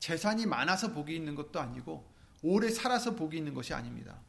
재산이 0.00 0.46
많아서 0.46 0.92
복이 0.92 1.14
있는 1.14 1.34
것도 1.34 1.60
아니고 1.60 2.12
오래 2.42 2.70
살아서 2.70 3.14
복이 3.14 3.36
있는 3.36 3.54
것이 3.54 3.74
아닙니다. 3.74 4.20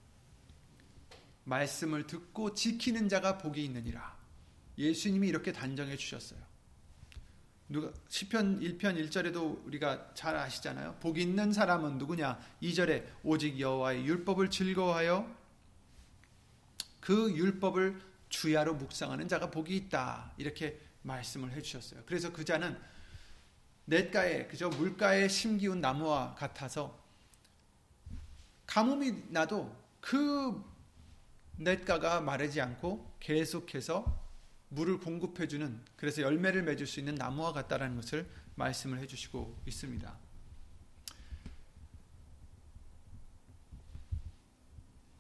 말씀을 1.46 2.06
듣고 2.06 2.54
지키는 2.54 3.10
자가 3.10 3.38
복이 3.38 3.64
있느니라. 3.66 4.19
예수님이 4.80 5.28
이렇게 5.28 5.52
단정해 5.52 5.98
주셨어요. 5.98 6.40
누가 7.68 7.92
시편 8.08 8.62
1편 8.62 8.80
1절에도 8.80 9.64
우리가 9.68 10.14
잘 10.16 10.36
아시잖아요. 10.36 10.96
복 11.00 11.20
있는 11.20 11.54
사람은 11.54 12.00
누구냐? 12.00 12.40
2절에 12.64 13.06
오직 13.24 13.60
여호와의 13.60 14.06
율법을 14.06 14.50
즐거워하여 14.50 15.30
그 17.00 17.32
율법을 17.36 18.02
주야로 18.30 18.74
묵상하는 18.76 19.28
자가 19.28 19.52
복이 19.52 19.76
있다. 19.76 20.34
이렇게 20.38 20.80
말씀을 21.04 21.52
해 21.52 21.62
주셨어요. 21.62 22.02
그래서 22.06 22.32
그 22.32 22.44
자는 22.44 22.80
냇가에 23.86 24.48
그저 24.48 24.70
물가에 24.70 25.28
심기운 25.28 25.82
나무와 25.82 26.36
같아서 26.36 26.98
가뭄이 28.66 29.26
나도 29.30 29.76
그 30.00 30.64
냇가가 31.58 32.22
마르지 32.22 32.62
않고 32.62 33.18
계속해서 33.20 34.29
물을 34.70 35.00
공급해주는 35.00 35.80
그래서 35.96 36.22
열매를 36.22 36.64
맺을 36.64 36.86
수 36.88 37.00
있는 37.00 37.16
나무와 37.16 37.52
같다라는 37.54 37.96
것을 37.96 38.28
말씀을 38.56 39.00
해주시고 39.00 39.64
있습니다. 39.66 40.18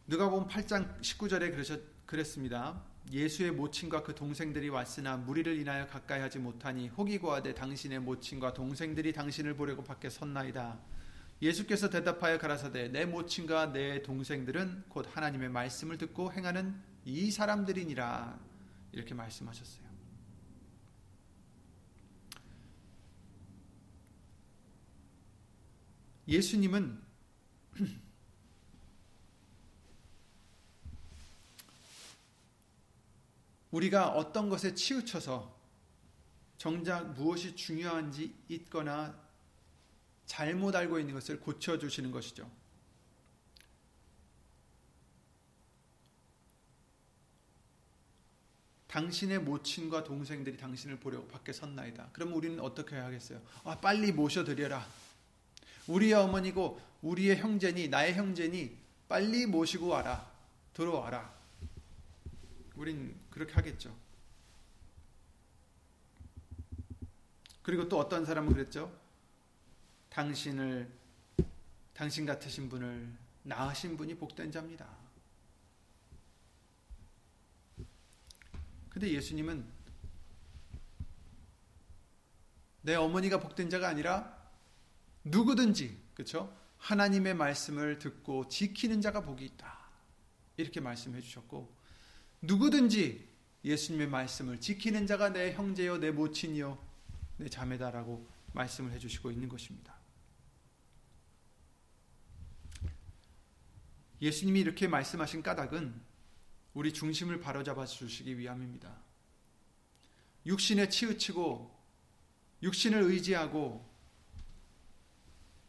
누가복음 0.07 0.47
8장 0.47 0.99
19절에 1.01 1.51
그러셨, 1.51 1.81
그랬습니다. 2.05 2.81
예수의 3.11 3.51
모친과 3.51 4.03
그 4.03 4.13
동생들이 4.13 4.69
왔으나 4.69 5.17
무리를 5.17 5.55
인하여 5.57 5.87
가까이 5.87 6.19
하지 6.19 6.39
못하니 6.39 6.89
혹이 6.89 7.17
고하되 7.17 7.53
당신의 7.53 7.99
모친과 7.99 8.53
동생들이 8.53 9.13
당신을 9.13 9.55
보려고 9.55 9.83
밖에 9.83 10.09
섰나이다. 10.09 10.79
예수께서 11.41 11.89
대답하여 11.89 12.37
가라사대 12.37 12.89
내 12.89 13.05
모친과 13.05 13.71
내 13.71 14.01
동생들은 14.03 14.85
곧 14.89 15.07
하나님의 15.11 15.49
말씀을 15.49 15.97
듣고 15.97 16.31
행하는 16.33 16.75
이 17.05 17.31
사람들이니라 17.31 18.48
이렇게 18.91 19.13
말씀하셨어요. 19.13 19.89
예수님은 26.27 27.01
우리가 33.71 34.09
어떤 34.09 34.49
것에 34.49 34.75
치우쳐서 34.75 35.57
정작 36.57 37.13
무엇이 37.13 37.55
중요한지 37.55 38.35
있거나 38.49 39.17
잘못 40.25 40.75
알고 40.75 40.99
있는 40.99 41.13
것을 41.15 41.39
고쳐주시는 41.39 42.11
것이죠. 42.11 42.58
당신의 48.89 49.39
모친과 49.39 50.03
동생들이 50.03 50.57
당신을 50.57 50.99
보려고 50.99 51.27
밖에 51.27 51.53
섰나이다. 51.53 52.09
그럼 52.11 52.33
우리는 52.33 52.59
어떻게 52.59 52.95
하겠어요? 52.95 53.39
아, 53.63 53.79
빨리 53.79 54.11
모셔드려라. 54.11 54.85
우리의 55.87 56.13
어머니고 56.13 56.81
우리의 57.03 57.37
형제니 57.37 57.87
나의 57.87 58.15
형제니 58.15 58.75
빨리 59.07 59.45
모시고 59.45 59.87
와라. 59.87 60.27
들어와라. 60.73 61.31
우린 62.75 63.15
그렇게 63.29 63.53
하겠죠. 63.53 63.95
그리고 67.61 67.87
또 67.87 67.99
어떤 67.99 68.25
사람은 68.25 68.53
그랬죠? 68.53 68.91
당신을 70.09 70.89
당신 71.93 72.25
같으신 72.25 72.69
분을 72.69 73.07
낳으신 73.43 73.97
분이 73.97 74.15
복된 74.15 74.51
자입니다. 74.51 74.87
근데 78.99 79.13
예수님은 79.13 79.65
내 82.81 82.95
어머니가 82.95 83.39
복된 83.39 83.69
자가 83.69 83.87
아니라 83.87 84.37
누구든지 85.23 85.97
그렇죠? 86.13 86.53
하나님의 86.79 87.33
말씀을 87.33 87.97
듣고 87.99 88.49
지키는 88.49 88.99
자가 88.99 89.21
복이 89.21 89.45
있다. 89.45 89.73
이렇게 90.57 90.81
말씀해 90.81 91.21
주셨고 91.21 91.73
누구든지 92.41 93.25
예수님의 93.63 94.09
말씀을 94.09 94.59
지키는 94.59 95.07
자가 95.07 95.29
내 95.29 95.53
형제요 95.53 95.99
내 95.99 96.11
모친이요 96.11 96.77
내 97.37 97.47
자매다라고 97.47 98.27
말씀을 98.51 98.91
해 98.91 98.99
주시고 98.99 99.31
있는 99.31 99.47
것입니다. 99.47 99.95
예수님이 104.21 104.59
이렇게 104.59 104.89
말씀하신 104.89 105.41
까닭은 105.41 106.08
우리 106.73 106.93
중심을 106.93 107.39
바로잡아 107.39 107.85
주시기 107.85 108.37
위함입니다. 108.37 108.95
육신에 110.45 110.89
치우치고 110.89 111.77
육신을 112.61 113.01
의지하고 113.03 113.87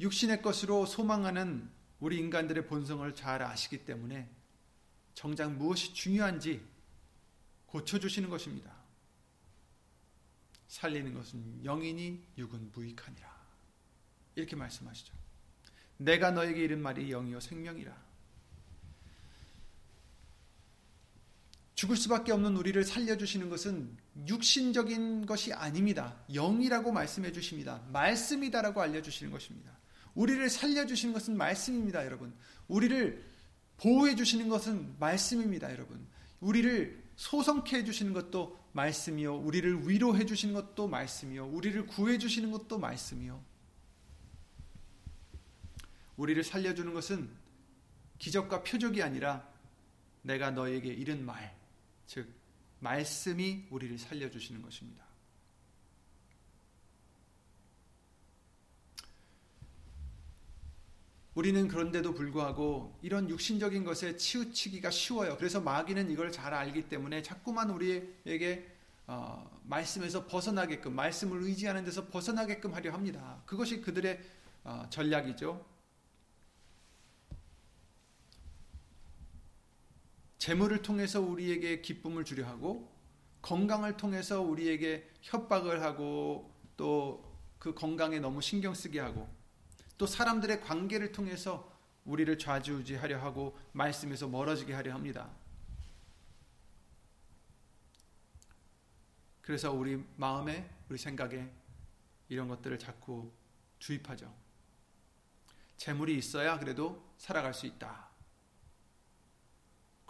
육신의 0.00 0.42
것으로 0.42 0.86
소망하는 0.86 1.70
우리 2.00 2.18
인간들의 2.18 2.66
본성을 2.66 3.14
잘 3.14 3.42
아시기 3.42 3.84
때문에 3.84 4.28
정작 5.14 5.52
무엇이 5.52 5.92
중요한지 5.92 6.66
고쳐주시는 7.66 8.30
것입니다. 8.30 8.74
살리는 10.68 11.12
것은 11.14 11.64
영이니 11.64 12.24
육은 12.38 12.72
무익하니라. 12.72 13.40
이렇게 14.36 14.56
말씀하시죠. 14.56 15.12
내가 15.98 16.30
너에게 16.30 16.62
이른 16.64 16.80
말이 16.80 17.10
영이요 17.10 17.40
생명이라. 17.40 18.09
죽을 21.80 21.96
수밖에 21.96 22.30
없는 22.32 22.58
우리를 22.58 22.84
살려주시는 22.84 23.48
것은 23.48 23.96
육신적인 24.28 25.24
것이 25.24 25.54
아닙니다. 25.54 26.14
영이라고 26.30 26.92
말씀해 26.92 27.32
주십니다. 27.32 27.80
말씀이다라고 27.90 28.82
알려주시는 28.82 29.32
것입니다. 29.32 29.72
우리를 30.14 30.50
살려주시는 30.50 31.14
것은 31.14 31.38
말씀입니다, 31.38 32.04
여러분. 32.04 32.34
우리를 32.68 33.24
보호해 33.78 34.14
주시는 34.14 34.50
것은 34.50 34.96
말씀입니다, 34.98 35.72
여러분. 35.72 36.06
우리를 36.40 37.02
소성케 37.16 37.78
해 37.78 37.84
주시는 37.84 38.12
것도 38.12 38.58
말씀이요. 38.72 39.38
우리를 39.38 39.88
위로해 39.88 40.26
주시는 40.26 40.52
것도 40.52 40.86
말씀이요. 40.86 41.46
우리를 41.46 41.86
구해 41.86 42.18
주시는 42.18 42.50
것도 42.50 42.78
말씀이요. 42.78 43.42
우리를 46.18 46.44
살려주는 46.44 46.92
것은 46.92 47.30
기적과 48.18 48.64
표적이 48.64 49.02
아니라 49.02 49.48
내가 50.20 50.50
너에게 50.50 50.90
이른 50.90 51.24
말, 51.24 51.58
즉 52.10 52.28
말씀이 52.80 53.68
우리를 53.70 53.96
살려 53.96 54.28
주시는 54.28 54.62
것입니다. 54.62 55.04
우리는 61.36 61.68
그런데도 61.68 62.12
불구하고 62.14 62.98
이런 63.00 63.30
육신적인 63.30 63.84
것에 63.84 64.16
치우치기가 64.16 64.90
쉬워요. 64.90 65.36
그래서 65.36 65.60
마귀는 65.60 66.10
이걸 66.10 66.32
잘 66.32 66.52
알기 66.52 66.88
때문에 66.88 67.22
자꾸만 67.22 67.70
우리에게 67.70 68.68
어, 69.06 69.48
말씀에서 69.62 70.26
벗어나게끔 70.26 70.92
말씀을 70.92 71.44
의지하는 71.44 71.84
데서 71.84 72.08
벗어나게끔 72.08 72.74
하려 72.74 72.92
합니다. 72.92 73.40
그것이 73.46 73.80
그들의 73.80 74.18
어, 74.64 74.84
전략이죠. 74.90 75.64
재물을 80.40 80.82
통해서 80.82 81.20
우리에게 81.20 81.80
기쁨을 81.80 82.24
주려 82.24 82.48
하고 82.48 82.92
건강을 83.42 83.96
통해서 83.96 84.42
우리에게 84.42 85.08
협박을 85.22 85.84
하고 85.84 86.52
또 86.76 87.30
그 87.60 87.74
건강에 87.74 88.18
너무 88.18 88.40
신경 88.40 88.74
쓰게 88.74 88.98
하고 88.98 89.28
또 89.98 90.06
사람들의 90.06 90.62
관계를 90.62 91.12
통해서 91.12 91.70
우리를 92.06 92.38
좌지우지하려 92.38 93.22
하고 93.22 93.56
말씀에서 93.72 94.26
멀어지게 94.26 94.72
하려 94.72 94.94
합니다. 94.94 95.30
그래서 99.42 99.70
우리 99.70 100.02
마음에 100.16 100.68
우리 100.88 100.96
생각에 100.96 101.48
이런 102.30 102.48
것들을 102.48 102.78
자꾸 102.78 103.30
주입하죠. 103.78 104.34
재물이 105.76 106.16
있어야 106.16 106.58
그래도 106.58 107.14
살아갈 107.18 107.52
수 107.52 107.66
있다. 107.66 108.09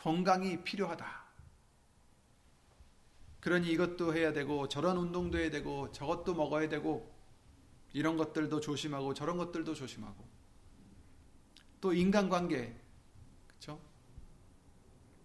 건강이 0.01 0.65
필요하다. 0.65 1.21
그러니 3.41 3.71
이것도 3.71 4.15
해야 4.15 4.33
되고 4.33 4.67
저런 4.69 4.97
운동도 4.97 5.39
해야 5.39 5.51
되고 5.51 5.93
저것도 5.93 6.35
먹어야 6.35 6.69
되고 6.69 7.15
이런 7.93 8.17
것들도 8.17 8.61
조심하고 8.61 9.15
저런 9.15 9.37
것들도 9.37 9.75
조심하고 9.75 10.27
또 11.81 11.93
인간관계 11.93 12.79
그렇죠? 13.47 13.81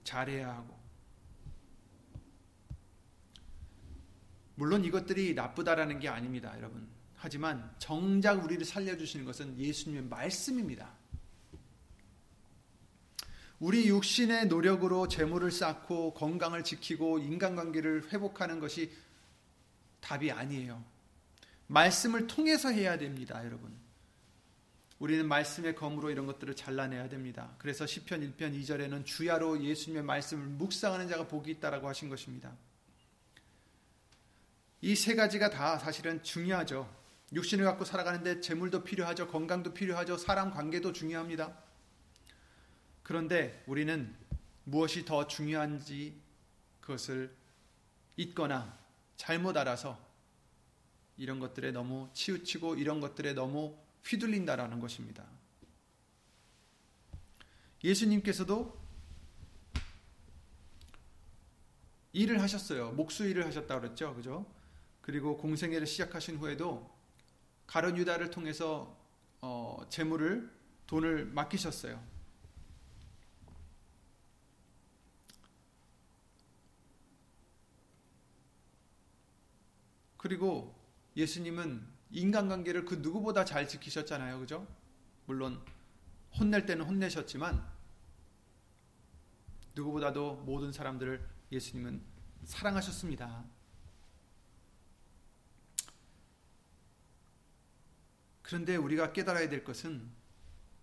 잘해야 0.04 0.56
하고 0.56 0.78
물론 4.56 4.84
이것들이 4.86 5.34
나쁘다라는 5.34 6.00
게 6.00 6.08
아닙니다, 6.08 6.54
여러분. 6.56 6.88
하지만 7.16 7.74
정작 7.78 8.44
우리를 8.44 8.64
살려 8.66 8.96
주시는 8.96 9.26
것은 9.26 9.58
예수님의 9.58 10.04
말씀입니다. 10.04 10.94
우리 13.60 13.88
육신의 13.88 14.48
노력으로 14.48 15.08
재물을 15.08 15.52
쌓고 15.52 16.14
건강을 16.14 16.64
지키고 16.64 17.20
인간관계를 17.20 18.12
회복하는 18.12 18.60
것이 18.60 18.92
답이 20.02 20.32
아니에요. 20.32 20.84
말씀을 21.68 22.28
통해서 22.28 22.70
해야 22.70 22.98
됩니다, 22.98 23.44
여러분. 23.46 23.74
우리는 25.00 25.28
말씀의 25.28 25.76
검으로 25.76 26.10
이런 26.10 26.26
것들을 26.26 26.56
잘라내야 26.56 27.10
됩니다. 27.10 27.54
그래서 27.58 27.86
시편 27.86 28.22
1편 28.22 28.62
2절에는 28.62 29.06
주야로 29.06 29.62
예수님의 29.64 30.04
말씀을 30.04 30.46
묵상하는 30.46 31.08
자가 31.10 31.28
복이 31.28 31.52
있다라고 31.52 31.88
하신 31.88 32.10
것입니다. 32.10 32.52
이 34.82 34.96
세 34.96 35.16
가지가 35.16 35.50
다 35.50 35.80
사실은 35.80 36.22
중요하죠. 36.22 36.88
육신을 37.34 37.66
갖고 37.66 37.86
살아가는데 37.86 38.40
재물도 38.40 38.84
필요하죠. 38.84 39.28
건강도 39.28 39.74
필요하죠. 39.74 40.18
사람 40.18 40.52
관계도 40.52 40.94
중요합니다. 40.94 41.65
그런데 43.06 43.64
우리는 43.68 44.16
무엇이 44.64 45.06
더 45.06 45.28
중요한지 45.28 46.20
그것을 46.82 47.32
잊거나 48.18 48.80
잘못 49.16 49.56
알아서 49.56 50.04
이런 51.16 51.40
것들에 51.40 51.72
너무 51.72 52.10
치우치고 52.14 52.78
이런 52.78 53.00
것들에 53.02 53.34
너무 53.34 53.78
휘둘린다라는 54.06 54.80
것입니다. 54.80 55.24
예수님께서도 57.84 58.76
일을 62.14 62.42
하셨어요. 62.42 62.92
목수 62.94 63.28
일을 63.28 63.46
하셨다 63.46 63.80
그랬죠. 63.82 64.16
그죠? 64.16 64.52
그리고 65.02 65.38
공생애를 65.38 65.86
시작하신 65.86 66.38
후에도 66.38 66.92
가론 67.68 67.98
유다를 67.98 68.32
통해서 68.32 68.98
어, 69.42 69.86
재물을 69.90 70.52
돈을 70.88 71.26
맡기셨어요. 71.28 72.15
그리고 80.26 80.76
예수님은 81.16 81.86
인간관계를 82.10 82.86
그 82.86 82.96
누구보다 82.96 83.46
잘 83.46 83.68
지키셨잖아요. 83.68 84.40
그죠? 84.40 84.68
물론 85.28 85.64
혼낼 86.40 86.66
때는 86.66 86.84
혼내셨지만 86.84 87.64
누구보다도 89.76 90.38
모든 90.38 90.72
사람들을 90.72 91.24
예수님은 91.52 92.02
사랑하셨습니다. 92.44 93.46
그런데 98.42 98.78
우리가 98.78 99.14
깨달아야 99.14 99.48
될 99.48 99.64
것은 99.64 100.10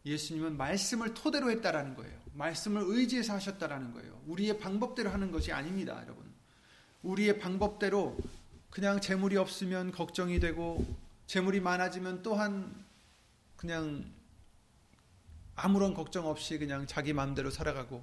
예수님은 0.05 0.57
말씀을 0.57 1.15
토대로 1.15 1.51
했다라는 1.51 1.97
거예요. 1.97 2.17
말씀을 2.35 2.85
의지해서 2.87 3.33
하셨다라는 3.33 3.93
거예요. 3.93 4.23
우리의 4.29 4.61
방법대로 4.61 5.11
하는 5.11 5.33
것이 5.33 5.51
아닙니다, 5.51 6.01
여러분. 6.01 6.33
우리의 7.03 7.41
방법대로 7.41 8.17
그냥 8.73 9.03
재물이 9.03 9.37
없으면 9.37 9.93
걱정이 9.93 10.41
되고 10.41 10.83
재물이 11.27 11.61
많아지면 11.61 12.23
또한 12.23 12.75
그냥 13.55 14.11
아무런 15.55 15.93
걱정 15.93 16.27
없이 16.27 16.59
그냥 16.59 16.87
자기 16.87 17.13
마음대로 17.13 17.51
살아가고. 17.51 18.03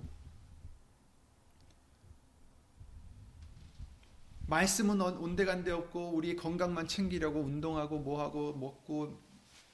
말씀은 4.46 5.02
온데간데 5.02 5.72
없고 5.72 6.12
우리 6.14 6.36
건강만 6.36 6.88
챙기려고 6.88 7.40
운동하고 7.40 7.98
뭐하고 7.98 8.54
먹고 8.54 9.20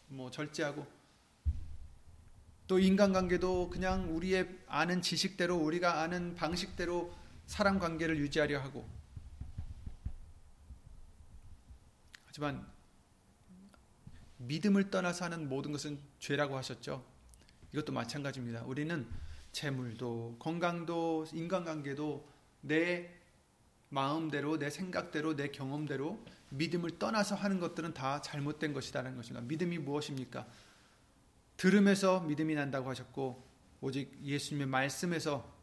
뭐 0.08 0.31
절제하고. 0.31 0.88
또 2.67 2.79
인간관계도 2.79 3.69
그냥 3.69 4.15
우리의 4.15 4.47
아는 4.67 5.01
지식대로 5.01 5.58
우리가 5.58 6.03
아는 6.03 6.36
방식대로 6.36 7.13
사람 7.47 7.79
관계를 7.79 8.17
유지하려 8.17 8.62
하고 8.62 8.94
하지만 12.35 12.67
믿음을 14.39 14.89
떠나서 14.89 15.23
하는 15.23 15.47
모든 15.47 15.71
것은 15.71 15.97
죄라고 16.19 16.57
하셨죠. 16.57 17.05
이것도 17.71 17.93
마찬가지입니다. 17.93 18.63
우리는 18.65 19.07
재물도 19.53 20.35
건강도 20.37 21.25
인간관계도 21.31 22.27
내 22.59 23.09
마음대로 23.87 24.59
내 24.59 24.69
생각대로 24.69 25.37
내 25.37 25.47
경험대로 25.47 26.21
믿음을 26.49 26.99
떠나서 26.99 27.35
하는 27.35 27.61
것들은 27.61 27.93
다 27.93 28.21
잘못된 28.21 28.73
것이다라는 28.73 29.15
것입니다. 29.15 29.39
믿음이 29.47 29.77
무엇입니까? 29.77 30.45
들음에서 31.55 32.19
믿음이 32.19 32.53
난다고 32.55 32.89
하셨고 32.89 33.47
오직 33.79 34.11
예수님의 34.21 34.67
말씀에서 34.67 35.55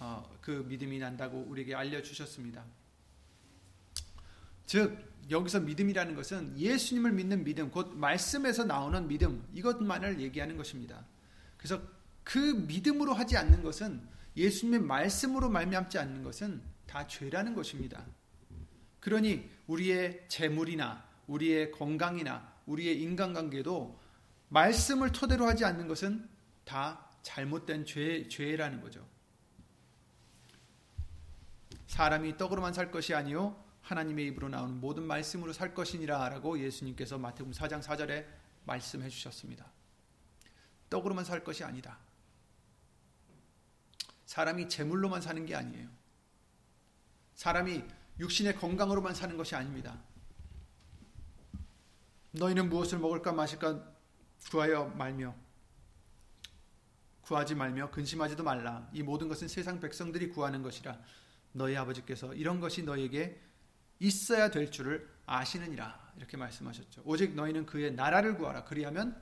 어, 0.00 0.28
그 0.40 0.66
믿음이 0.68 0.98
난다고 0.98 1.42
우리에게 1.42 1.76
알려 1.76 2.02
주셨습니다. 2.02 2.64
즉 4.66 5.07
여기서 5.30 5.60
믿음이라는 5.60 6.14
것은 6.14 6.58
예수님을 6.58 7.12
믿는 7.12 7.44
믿음, 7.44 7.70
곧 7.70 7.94
말씀에서 7.96 8.64
나오는 8.64 9.06
믿음 9.08 9.46
이것만을 9.52 10.20
얘기하는 10.20 10.56
것입니다. 10.56 11.04
그래서 11.56 11.82
그 12.24 12.38
믿음으로 12.38 13.12
하지 13.12 13.36
않는 13.36 13.62
것은 13.62 14.02
예수님의 14.36 14.80
말씀으로 14.80 15.50
말미암지 15.50 15.98
않는 15.98 16.22
것은 16.22 16.62
다 16.86 17.06
죄라는 17.06 17.54
것입니다. 17.54 18.04
그러니 19.00 19.48
우리의 19.66 20.24
재물이나 20.28 21.04
우리의 21.26 21.72
건강이나 21.72 22.52
우리의 22.66 23.00
인간관계도 23.02 24.00
말씀을 24.48 25.12
토대로 25.12 25.46
하지 25.46 25.64
않는 25.64 25.88
것은 25.88 26.28
다 26.64 27.10
잘못된 27.22 27.84
죄, 27.84 28.28
죄라는 28.28 28.80
거죠. 28.80 29.06
사람이 31.86 32.36
떡으로만 32.36 32.72
살 32.72 32.90
것이 32.90 33.14
아니요 33.14 33.56
하나님의 33.88 34.26
입으로 34.26 34.50
나오는 34.50 34.78
모든 34.78 35.04
말씀으로 35.04 35.54
살 35.54 35.72
것이니라라고 35.72 36.60
예수님께서 36.60 37.16
마태복음 37.16 37.54
4장 37.54 37.82
4절에 37.82 38.26
말씀해 38.64 39.08
주셨습니다. 39.08 39.64
떡으로만 40.90 41.24
살 41.24 41.42
것이 41.42 41.64
아니다. 41.64 41.98
사람이 44.26 44.68
재물로만 44.68 45.22
사는 45.22 45.44
게 45.46 45.54
아니에요. 45.54 45.88
사람이 47.34 47.82
육신의 48.20 48.56
건강으로만 48.56 49.14
사는 49.14 49.34
것이 49.38 49.54
아닙니다. 49.54 49.98
너희는 52.32 52.68
무엇을 52.68 52.98
먹을까 52.98 53.32
마실까 53.32 53.90
구하여 54.50 54.84
말며 54.96 55.34
구하지 57.22 57.54
말며 57.54 57.90
근심하지도 57.90 58.44
말라. 58.44 58.86
이 58.92 59.02
모든 59.02 59.28
것은 59.28 59.48
세상 59.48 59.80
백성들이 59.80 60.28
구하는 60.28 60.62
것이라. 60.62 61.00
너희 61.52 61.74
아버지께서 61.74 62.34
이런 62.34 62.60
것이 62.60 62.82
너에게 62.82 63.47
있어야 64.00 64.50
될 64.50 64.70
줄을 64.70 65.08
아시느니라. 65.26 66.12
이렇게 66.16 66.36
말씀하셨죠. 66.36 67.02
오직 67.04 67.34
너희는 67.34 67.66
그의 67.66 67.92
나라를 67.92 68.36
구하라. 68.36 68.64
그리하면 68.64 69.20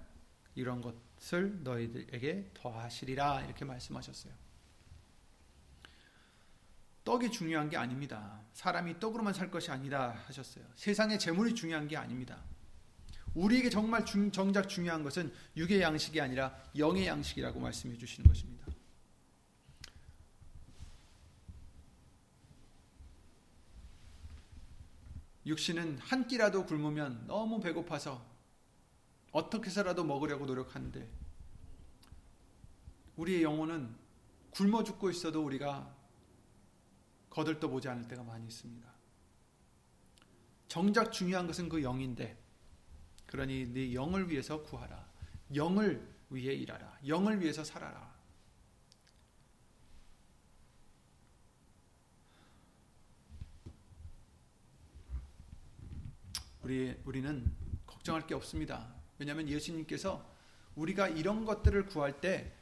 이런 0.54 0.80
것을 0.80 1.62
너희들에게 1.62 2.50
더하시리라. 2.54 3.42
이렇게 3.42 3.64
말씀하셨어요. 3.64 4.32
떡이 7.04 7.30
중요한 7.30 7.68
게 7.68 7.76
아닙니다. 7.76 8.40
사람이 8.52 8.98
떡으로만 8.98 9.32
살 9.32 9.50
것이 9.50 9.70
아니다 9.70 10.20
하셨어요. 10.26 10.64
세상의 10.74 11.18
재물이 11.20 11.54
중요한 11.54 11.86
게 11.86 11.96
아닙니다. 11.96 12.42
우리에게 13.34 13.70
정말 13.70 14.04
중, 14.04 14.32
정작 14.32 14.68
중요한 14.68 15.02
것은 15.04 15.32
육의 15.56 15.82
양식이 15.82 16.20
아니라 16.20 16.56
영의 16.76 17.06
양식이라고 17.06 17.60
말씀해 17.60 17.96
주시는 17.96 18.26
것입니다. 18.26 18.55
육신은 25.46 25.98
한 25.98 26.26
끼라도 26.26 26.66
굶으면 26.66 27.26
너무 27.28 27.60
배고파서 27.60 28.26
어떻게 29.30 29.66
해서라도 29.66 30.04
먹으려고 30.04 30.44
노력하는데 30.44 31.08
우리의 33.16 33.42
영혼은 33.42 33.94
굶어 34.50 34.82
죽고 34.82 35.10
있어도 35.10 35.44
우리가 35.44 35.94
거들떠 37.30 37.68
보지 37.68 37.88
않을 37.88 38.08
때가 38.08 38.22
많이 38.24 38.46
있습니다. 38.46 38.90
정작 40.68 41.12
중요한 41.12 41.46
것은 41.46 41.68
그 41.68 41.82
영인데 41.82 42.36
그러니 43.26 43.72
네 43.72 43.94
영을 43.94 44.28
위해서 44.28 44.62
구하라. 44.62 45.06
영을 45.54 46.12
위해 46.30 46.54
일하라. 46.54 46.98
영을 47.06 47.40
위해서 47.40 47.62
살아라. 47.62 48.05
우리 56.66 56.96
우리는 57.04 57.48
걱정할 57.86 58.26
게 58.26 58.34
없습니다. 58.34 58.92
왜냐하면 59.20 59.48
예수님께서 59.48 60.28
우리가 60.74 61.06
이런 61.06 61.44
것들을 61.44 61.86
구할 61.86 62.20
때 62.20 62.52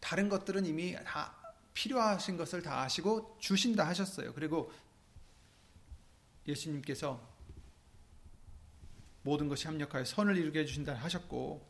다른 0.00 0.28
것들은 0.28 0.66
이미 0.66 0.96
다 1.04 1.54
필요하신 1.72 2.38
것을 2.38 2.60
다 2.60 2.82
아시고 2.82 3.36
주신다 3.38 3.86
하셨어요. 3.86 4.34
그리고 4.34 4.72
예수님께서 6.48 7.24
모든 9.22 9.46
것이 9.46 9.68
합력하여 9.68 10.04
선을 10.04 10.36
이루게 10.36 10.60
해주신다 10.60 10.94
하셨고 10.94 11.64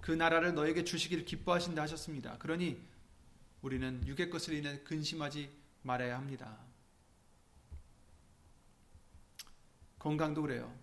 그 0.00 0.12
나라를 0.12 0.54
너에게 0.54 0.84
주시기를 0.84 1.24
기뻐하신다 1.24 1.82
하셨습니다. 1.82 2.38
그러니 2.38 2.80
우리는 3.62 4.06
육의 4.06 4.30
것을 4.30 4.54
인해 4.54 4.78
근심하지 4.84 5.50
말아야 5.82 6.16
합니다. 6.16 6.69
건강도 10.00 10.42
그래요. 10.42 10.74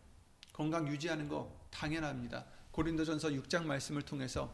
건강 0.53 0.88
유지하는 0.88 1.28
거 1.28 1.51
당연합니다. 1.72 2.45
고린도전서 2.72 3.30
6장 3.30 3.65
말씀을 3.65 4.03
통해서 4.03 4.53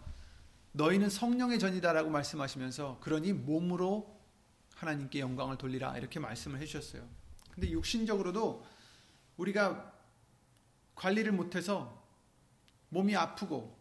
너희는 0.72 1.09
성령의 1.09 1.59
전이다라고 1.59 2.09
말씀하시면서 2.09 2.97
그러니 3.01 3.34
몸으로 3.34 4.20
하나님께 4.76 5.20
영광을 5.20 5.57
돌리라 5.57 5.97
이렇게 5.97 6.20
말씀을 6.20 6.59
해 6.59 6.66
주셨어요. 6.66 7.07
근데 7.51 7.70
육신적으로도 7.70 8.66
우리가 9.38 9.93
관리를 10.95 11.34
못해서 11.34 12.01
몸이 12.89 13.16
아프고 13.16 13.78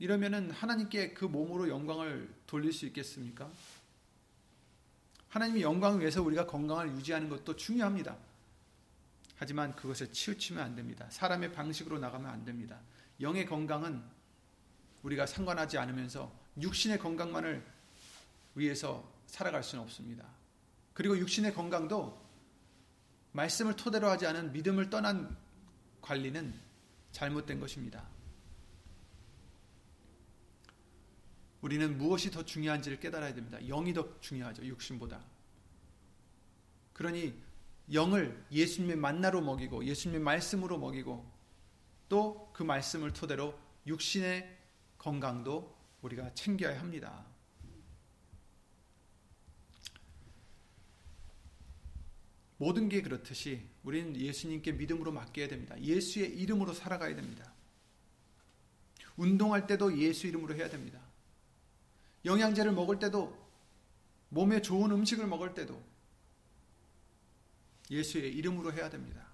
이러면은 0.00 0.50
하나님께 0.50 1.14
그 1.14 1.24
몸으로 1.24 1.68
영광을 1.68 2.34
돌릴 2.46 2.72
수 2.72 2.86
있겠습니까? 2.86 3.48
하나님의 5.28 5.62
영광을 5.62 6.00
위해서 6.00 6.22
우리가 6.22 6.46
건강을 6.46 6.90
유지하는 6.96 7.28
것도 7.28 7.54
중요합니다. 7.56 8.16
하지만 9.44 9.76
그것에 9.76 10.10
치우치면 10.10 10.64
안 10.64 10.74
됩니다. 10.74 11.06
사람의 11.10 11.52
방식으로 11.52 11.98
나가면 11.98 12.30
안 12.30 12.46
됩니다. 12.46 12.80
영의 13.20 13.44
건강은 13.44 14.02
우리가 15.02 15.26
상관하지 15.26 15.76
않으면서 15.76 16.34
육신의 16.62 16.98
건강만을 16.98 17.62
위해서 18.54 19.06
살아갈 19.26 19.62
수는 19.62 19.84
없습니다. 19.84 20.26
그리고 20.94 21.18
육신의 21.18 21.52
건강도 21.52 22.18
말씀을 23.32 23.76
토대로 23.76 24.08
하지 24.08 24.26
않은 24.26 24.52
믿음을 24.52 24.88
떠난 24.88 25.36
관리는 26.00 26.58
잘못된 27.12 27.60
것입니다. 27.60 28.08
우리는 31.60 31.98
무엇이 31.98 32.30
더 32.30 32.46
중요한지를 32.46 32.98
깨달아야 32.98 33.34
됩니다. 33.34 33.58
영이 33.58 33.92
더 33.92 34.18
중요하죠. 34.20 34.64
육신보다. 34.64 35.22
그러니 36.94 37.43
영을 37.92 38.44
예수님의 38.50 38.96
만나로 38.96 39.40
먹이고 39.40 39.84
예수님의 39.84 40.20
말씀으로 40.22 40.78
먹이고 40.78 41.30
또 42.08 42.44
그 42.54 42.62
말씀을 42.62 43.12
토대로 43.12 43.58
육신의 43.86 44.56
건강도 44.96 45.76
우리가 46.00 46.32
챙겨야 46.32 46.80
합니다. 46.80 47.26
모든 52.56 52.88
게 52.88 53.02
그렇듯이 53.02 53.68
우리는 53.82 54.16
예수님께 54.16 54.72
믿음으로 54.72 55.12
맡겨야 55.12 55.48
됩니다. 55.48 55.78
예수의 55.78 56.38
이름으로 56.38 56.72
살아가야 56.72 57.14
됩니다. 57.16 57.52
운동할 59.16 59.66
때도 59.66 59.98
예수 59.98 60.26
이름으로 60.28 60.54
해야 60.54 60.70
됩니다. 60.70 61.00
영양제를 62.24 62.72
먹을 62.72 62.98
때도 63.00 63.36
몸에 64.28 64.62
좋은 64.62 64.90
음식을 64.92 65.26
먹을 65.26 65.54
때도 65.54 65.82
예수의 67.94 68.34
이름으로 68.34 68.72
해야 68.72 68.90
됩니다. 68.90 69.24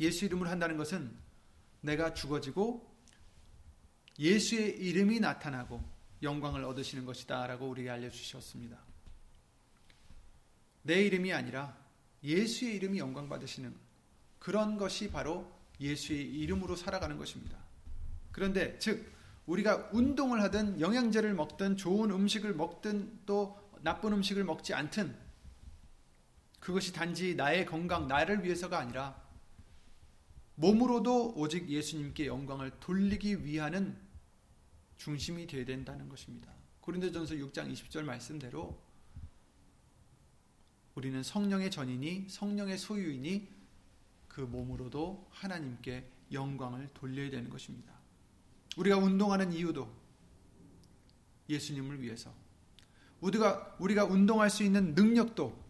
예수 0.00 0.24
이름으로 0.24 0.48
한다는 0.48 0.76
것은 0.76 1.12
내가 1.80 2.14
죽어지고 2.14 2.86
예수의 4.18 4.78
이름이 4.78 5.20
나타나고 5.20 5.82
영광을 6.22 6.64
얻으시는 6.64 7.04
것이다 7.04 7.46
라고 7.46 7.68
우리에게 7.68 7.90
알려주셨습니다. 7.90 8.78
내 10.82 11.02
이름이 11.04 11.32
아니라 11.32 11.76
예수의 12.24 12.76
이름이 12.76 12.98
영광 12.98 13.28
받으시는 13.28 13.74
그런 14.38 14.76
것이 14.76 15.10
바로 15.10 15.52
예수의 15.80 16.20
이름으로 16.20 16.74
살아가는 16.74 17.16
것입니다. 17.16 17.56
그런데 18.32 18.78
즉 18.78 19.12
우리가 19.46 19.90
운동을 19.92 20.42
하든 20.42 20.80
영양제를 20.80 21.34
먹든 21.34 21.76
좋은 21.76 22.10
음식을 22.10 22.54
먹든 22.54 23.20
또 23.24 23.58
나쁜 23.82 24.12
음식을 24.12 24.44
먹지 24.44 24.74
않든 24.74 25.27
그것이 26.60 26.92
단지 26.92 27.34
나의 27.34 27.66
건강, 27.66 28.08
나를 28.08 28.44
위해서가 28.44 28.78
아니라 28.78 29.20
몸으로도 30.56 31.34
오직 31.36 31.68
예수님께 31.68 32.26
영광을 32.26 32.72
돌리기 32.80 33.44
위하는 33.44 33.96
중심이 34.96 35.46
되어야 35.46 35.64
된다는 35.64 36.08
것입니다. 36.08 36.52
고린도전서 36.80 37.36
6장 37.36 37.72
20절 37.72 38.02
말씀대로 38.02 38.80
우리는 40.94 41.22
성령의 41.22 41.70
전이니 41.70 42.26
성령의 42.28 42.76
소유이니 42.76 43.48
그 44.26 44.40
몸으로도 44.40 45.28
하나님께 45.30 46.10
영광을 46.32 46.90
돌려야 46.92 47.30
되는 47.30 47.48
것입니다. 47.50 47.94
우리가 48.76 48.96
운동하는 48.96 49.52
이유도 49.52 49.88
예수님을 51.48 52.02
위해서 52.02 52.34
우리가 53.20 53.76
우리가 53.78 54.04
운동할 54.04 54.50
수 54.50 54.64
있는 54.64 54.94
능력도 54.94 55.67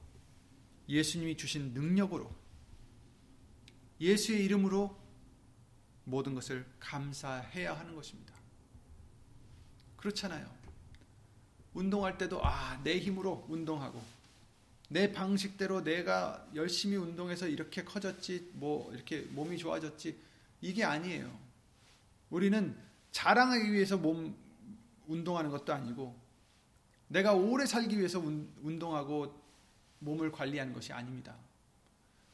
예수님이 0.89 1.37
주신 1.37 1.73
능력으로 1.75 2.31
예수의 4.01 4.45
이름으로 4.45 4.97
모든 6.05 6.35
것을 6.35 6.65
감사해야 6.81 7.79
하는 7.79 7.95
것입니다. 7.95 8.33
그렇잖아요. 9.97 10.49
운동할 11.75 12.17
때도 12.17 12.45
아, 12.45 12.81
내 12.83 12.99
힘으로 12.99 13.45
운동하고 13.49 14.03
내 14.89 15.13
방식대로 15.13 15.85
내가 15.85 16.47
열심히 16.55 16.97
운동해서 16.97 17.47
이렇게 17.47 17.85
커졌지, 17.85 18.53
뭐 18.55 18.91
이렇게 18.95 19.21
몸이 19.31 19.59
좋아졌지 19.59 20.19
이게 20.63 20.85
아니에요. 20.85 21.31
우리는 22.31 22.75
자랑하기 23.13 23.73
위해서 23.73 23.99
몸 23.99 24.35
운동하는 25.07 25.51
것도 25.51 25.75
아니고 25.75 26.19
내가 27.09 27.35
오래 27.35 27.67
살기 27.67 27.99
위해서 27.99 28.19
운동하고 28.19 29.48
몸을 30.01 30.33
관리하는 30.33 30.73
것이 30.73 30.93
아닙니다. 30.93 31.37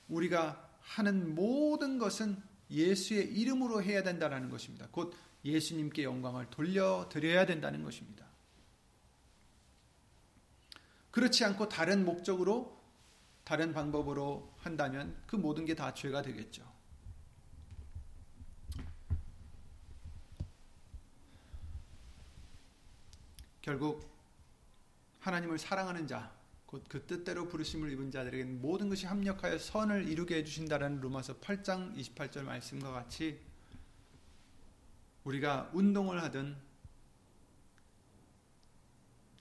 우리가 0.08 0.70
하는 0.80 1.34
모든 1.34 1.98
것은 1.98 2.42
예수의 2.70 3.32
이름으로 3.34 3.82
해야 3.82 4.02
된다는 4.02 4.50
것입니다. 4.50 4.88
곧 4.90 5.14
예수님께 5.44 6.04
영광을 6.04 6.48
돌려드려야 6.50 7.46
된다는 7.46 7.82
것입니다. 7.82 8.26
그렇지 11.10 11.44
않고 11.44 11.68
다른 11.68 12.04
목적으로 12.04 12.82
다른 13.44 13.72
방법으로 13.72 14.52
한다면 14.58 15.16
그 15.26 15.36
모든 15.36 15.64
게 15.64 15.74
다 15.74 15.92
죄가 15.94 16.22
되겠죠. 16.22 16.64
결국 23.60 24.10
하나님을 25.20 25.58
사랑하는 25.58 26.06
자, 26.06 26.33
곧 26.74 26.88
그 26.88 27.06
뜻대로 27.06 27.46
부르심을 27.46 27.92
입은 27.92 28.10
자들에게 28.10 28.44
모든 28.44 28.88
것이 28.88 29.06
합력하여 29.06 29.58
선을 29.58 30.08
이루게 30.08 30.38
해주신다라는 30.38 31.00
로마서 31.00 31.38
8장 31.38 31.96
28절 31.96 32.42
말씀과 32.42 32.90
같이 32.90 33.40
우리가 35.22 35.70
운동을 35.72 36.20
하든 36.24 36.56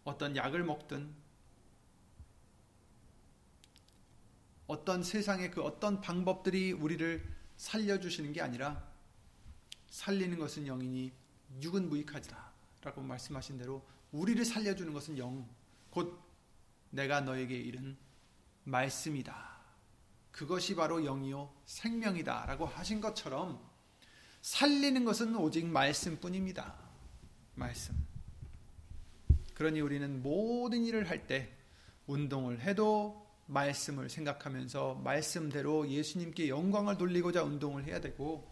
어떤 0.03 0.35
약을 0.35 0.63
먹든 0.63 1.11
어떤 4.67 5.03
세상의 5.03 5.51
그 5.51 5.61
어떤 5.63 6.01
방법들이 6.01 6.71
우리를 6.71 7.23
살려주시는 7.57 8.33
게 8.33 8.41
아니라 8.41 8.87
살리는 9.89 10.37
것은 10.37 10.65
영이니 10.65 11.11
육은 11.61 11.89
무익하지다라고 11.89 13.01
말씀하신 13.01 13.57
대로 13.57 13.85
우리를 14.11 14.43
살려주는 14.45 14.93
것은 14.93 15.17
영, 15.17 15.47
곧 15.89 16.32
내가 16.93 17.21
너에게 17.21 17.55
이른 17.57 17.97
말씀이다. 18.65 19.51
그것이 20.31 20.75
바로 20.75 21.01
영이요 21.01 21.51
생명이다 21.65 22.45
라고 22.45 22.65
하신 22.65 23.01
것처럼 23.01 23.59
살리는 24.41 25.03
것은 25.03 25.35
오직 25.35 25.65
말씀뿐입니다. 25.65 26.75
말씀. 27.55 27.95
그러니 29.53 29.81
우리는 29.81 30.21
모든 30.21 30.83
일을 30.83 31.09
할 31.09 31.27
때 31.27 31.51
운동을 32.05 32.59
해도 32.61 33.25
말씀을 33.47 34.09
생각하면서 34.09 34.95
말씀대로 34.95 35.87
예수님께 35.89 36.49
영광을 36.49 36.97
돌리고자 36.97 37.43
운동을 37.43 37.85
해야 37.85 38.01
되고 38.01 38.51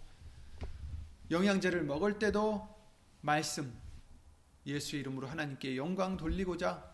영양제를 1.29 1.83
먹을 1.83 2.17
때도 2.17 2.67
말씀 3.21 3.73
예수 4.65 4.95
이름으로 4.95 5.27
하나님께 5.27 5.75
영광 5.75 6.17
돌리고자 6.17 6.90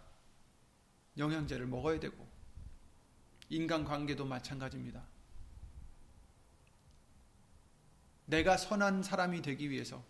영양제를 1.17 1.67
먹어야 1.67 1.99
되고 1.99 2.27
인간 3.49 3.83
관계도 3.85 4.25
마찬가지입니다. 4.25 5.03
내가 8.25 8.57
선한 8.57 9.03
사람이 9.03 9.41
되기 9.41 9.69
위해서 9.69 10.03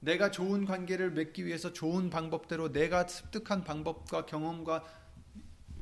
내가 0.00 0.30
좋은 0.30 0.64
관계를 0.64 1.10
맺기 1.12 1.44
위해서 1.46 1.72
좋은 1.72 2.10
방법대로 2.10 2.72
내가 2.72 3.06
습득한 3.06 3.64
방법과 3.64 4.26
경험과 4.26 4.84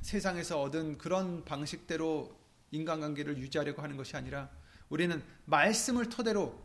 세상에서 0.02 0.60
얻은 0.62 0.98
그런 0.98 1.44
방식대로 1.44 2.38
인간관계를 2.70 3.38
유지하려고 3.38 3.82
하는 3.82 3.96
것이 3.96 4.16
아니라 4.16 4.50
우리는 4.88 5.22
말씀을 5.46 6.08
토대로 6.08 6.58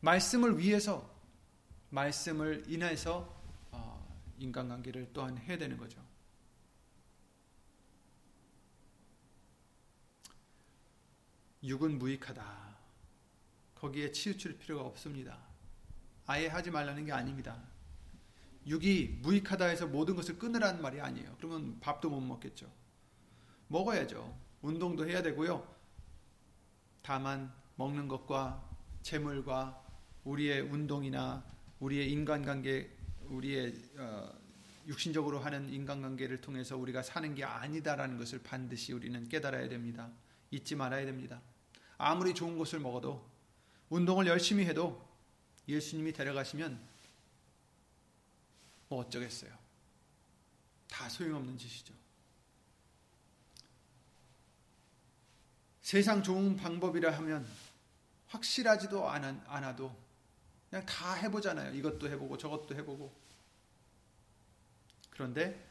말씀을 0.00 0.58
위해서 0.58 1.08
말씀을 1.90 2.64
인해서 2.68 3.36
어, 3.70 4.18
인간관계를 4.38 5.10
또한 5.12 5.38
해야 5.38 5.58
되는 5.58 5.76
거죠. 5.76 6.00
육은 11.62 11.98
무익하다. 11.98 12.68
거기에 13.74 14.12
치우칠 14.12 14.58
필요가 14.58 14.84
없습니다. 14.84 15.38
아예 16.26 16.46
하지 16.46 16.70
말라는 16.70 17.04
게 17.04 17.12
아닙니다. 17.12 17.60
육이 18.66 19.20
무익하다 19.22 19.66
해서 19.66 19.86
모든 19.86 20.14
것을 20.14 20.38
끊으라는 20.38 20.82
말이 20.82 21.00
아니에요. 21.00 21.34
그러면 21.38 21.78
밥도 21.80 22.10
못 22.10 22.20
먹겠죠. 22.20 22.70
먹어야죠. 23.68 24.36
운동도 24.60 25.08
해야 25.08 25.22
되고요. 25.22 25.66
다만 27.02 27.52
먹는 27.76 28.08
것과 28.08 28.62
재물과 29.02 29.82
우리의 30.24 30.60
운동이나 30.60 31.44
우리의 31.80 32.10
인간관계, 32.10 32.90
우리의 33.28 33.74
어, 33.96 34.32
육신적으로 34.86 35.38
하는 35.38 35.72
인간관계를 35.72 36.40
통해서 36.40 36.76
우리가 36.76 37.02
사는 37.02 37.34
게 37.34 37.44
아니다라는 37.44 38.18
것을 38.18 38.42
반드시 38.42 38.92
우리는 38.92 39.28
깨달아야 39.28 39.68
됩니다. 39.68 40.10
잊지 40.50 40.74
말아야 40.74 41.04
됩니다. 41.04 41.40
아무리 41.96 42.34
좋은 42.34 42.56
것을 42.56 42.78
먹어도 42.80 43.28
운동을 43.90 44.26
열심히 44.26 44.64
해도 44.64 45.06
예수님이 45.66 46.12
데려가시면 46.12 46.80
뭐 48.88 49.00
어쩌겠어요. 49.00 49.56
다 50.88 51.08
소용없는 51.08 51.58
짓이죠. 51.58 51.94
세상 55.82 56.22
좋은 56.22 56.56
방법이라 56.56 57.12
하면 57.16 57.46
확실하지도 58.28 59.08
않아도 59.08 59.94
그냥 60.68 60.84
다 60.84 61.14
해보잖아요. 61.14 61.74
이것도 61.74 62.08
해보고 62.10 62.36
저것도 62.36 62.74
해보고. 62.74 63.14
그런데 65.10 65.67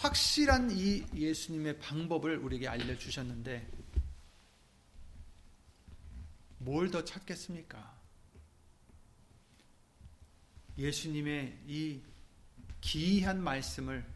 확실한 0.00 0.70
이 0.70 1.04
예수님의 1.14 1.78
방법을 1.78 2.38
우리에게 2.38 2.66
알려주셨는데 2.68 3.70
뭘 6.58 6.90
더 6.90 7.04
찾겠습니까? 7.04 8.00
예수님의 10.78 11.58
이 11.66 12.02
기이한 12.80 13.42
말씀을 13.42 14.06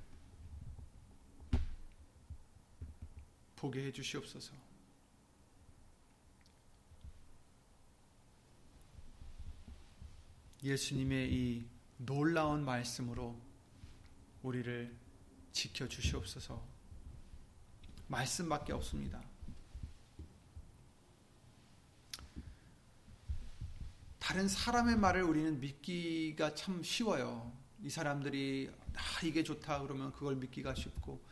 보게 3.56 3.84
해 3.84 3.92
주시옵소서. 3.92 4.54
예수님의 10.62 11.30
이 11.30 11.66
놀라운 11.98 12.64
말씀으로 12.64 13.38
우리를 14.42 15.03
지켜 15.54 15.88
주시옵소서. 15.88 16.62
말씀밖에 18.08 18.72
없습니다. 18.74 19.22
다른 24.18 24.48
사람의 24.48 24.96
말을 24.96 25.22
우리는 25.22 25.60
믿기가 25.60 26.54
참 26.54 26.82
쉬워요. 26.82 27.56
이 27.82 27.88
사람들이 27.88 28.70
아 28.94 29.24
이게 29.24 29.42
좋다 29.44 29.82
그러면 29.82 30.12
그걸 30.12 30.36
믿기가 30.36 30.74
쉽고 30.74 31.24